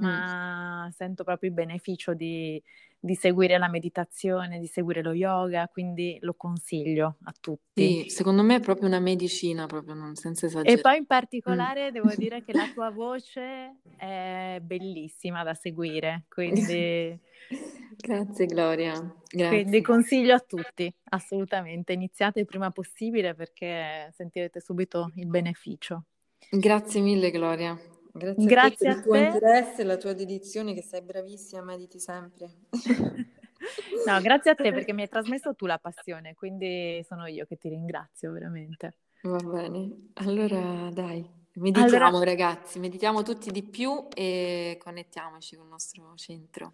ma 0.00 0.86
mm. 0.86 0.90
sento 0.90 1.24
proprio 1.24 1.50
il 1.50 1.54
beneficio 1.54 2.14
di, 2.14 2.62
di, 2.98 3.14
seguire 3.14 3.58
la 3.58 3.68
meditazione, 3.68 4.58
di 4.58 4.66
seguire 4.66 5.02
lo 5.02 5.12
yoga, 5.12 5.68
quindi 5.68 6.18
lo 6.20 6.34
consiglio 6.34 7.16
a 7.24 7.34
tutti. 7.38 8.02
Sì, 8.02 8.08
secondo 8.08 8.42
me 8.42 8.56
è 8.56 8.60
proprio 8.60 8.88
una 8.88 9.00
medicina, 9.00 9.66
proprio 9.66 9.94
non, 9.94 10.14
senza 10.14 10.46
esagerare. 10.46 10.78
E 10.78 10.80
poi 10.80 10.98
in 10.98 11.06
particolare 11.06 11.90
mm. 11.90 11.92
devo 11.92 12.10
dire 12.16 12.42
che 12.44 12.52
la 12.52 12.70
tua 12.72 12.90
voce 12.90 13.80
è 13.96 14.58
bellissima 14.62 15.42
da 15.42 15.54
seguire, 15.54 16.24
quindi... 16.28 17.18
Grazie 17.96 18.46
Gloria. 18.46 18.92
Grazie. 19.26 19.48
Quindi 19.48 19.80
consiglio 19.80 20.34
a 20.34 20.40
tutti, 20.40 20.92
assolutamente, 21.10 21.92
iniziate 21.92 22.40
il 22.40 22.46
prima 22.46 22.70
possibile 22.70 23.34
perché 23.34 24.12
sentirete 24.14 24.60
subito 24.60 25.12
il 25.14 25.26
beneficio. 25.26 26.04
Grazie 26.50 27.00
mille 27.00 27.30
Gloria. 27.30 27.78
Grazie, 28.16 28.46
Grazie 28.46 28.88
a 28.88 28.94
te 28.94 28.96
per 28.96 28.96
il 28.96 29.02
tuo 29.02 29.12
te. 29.12 29.18
interesse 29.18 29.82
e 29.82 29.84
la 29.84 29.96
tua 29.96 30.12
dedizione, 30.14 30.74
che 30.74 30.82
sei 30.82 31.02
bravissima, 31.02 31.62
mediti 31.62 31.98
sempre. 31.98 32.50
no, 34.06 34.20
grazie 34.20 34.52
a 34.52 34.54
te 34.54 34.72
perché 34.72 34.92
mi 34.92 35.02
hai 35.02 35.08
trasmesso 35.10 35.54
tu 35.54 35.66
la 35.66 35.78
passione, 35.78 36.34
quindi 36.34 37.04
sono 37.06 37.26
io 37.26 37.44
che 37.46 37.56
ti 37.56 37.68
ringrazio 37.68 38.32
veramente. 38.32 38.94
Va 39.22 39.38
bene, 39.38 40.10
allora 40.14 40.88
dai, 40.92 41.28
meditiamo 41.54 42.06
allora... 42.06 42.24
ragazzi, 42.24 42.78
meditiamo 42.78 43.22
tutti 43.22 43.50
di 43.50 43.62
più 43.62 44.06
e 44.14 44.78
connettiamoci 44.82 45.56
con 45.56 45.64
il 45.64 45.70
nostro 45.70 46.12
centro. 46.16 46.72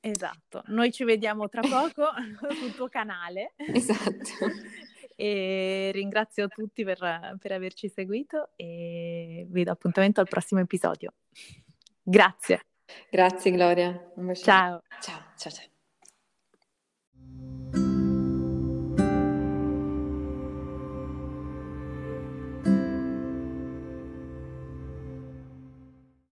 Esatto, 0.00 0.64
noi 0.66 0.90
ci 0.90 1.04
vediamo 1.04 1.48
tra 1.48 1.60
poco 1.60 2.06
sul 2.58 2.74
tuo 2.74 2.88
canale. 2.88 3.52
Esatto. 3.56 4.90
E 5.16 5.90
ringrazio 5.92 6.48
tutti 6.48 6.84
per, 6.84 7.36
per 7.38 7.52
averci 7.52 7.88
seguito 7.88 8.50
e 8.56 9.46
vi 9.48 9.64
do 9.64 9.70
appuntamento 9.70 10.20
al 10.20 10.28
prossimo 10.28 10.60
episodio. 10.60 11.12
Grazie. 12.02 12.66
Grazie 13.10 13.50
Gloria. 13.52 14.12
Ciao. 14.34 14.82
Ciao, 15.00 15.22
ciao, 15.36 15.50
ciao. 15.50 15.71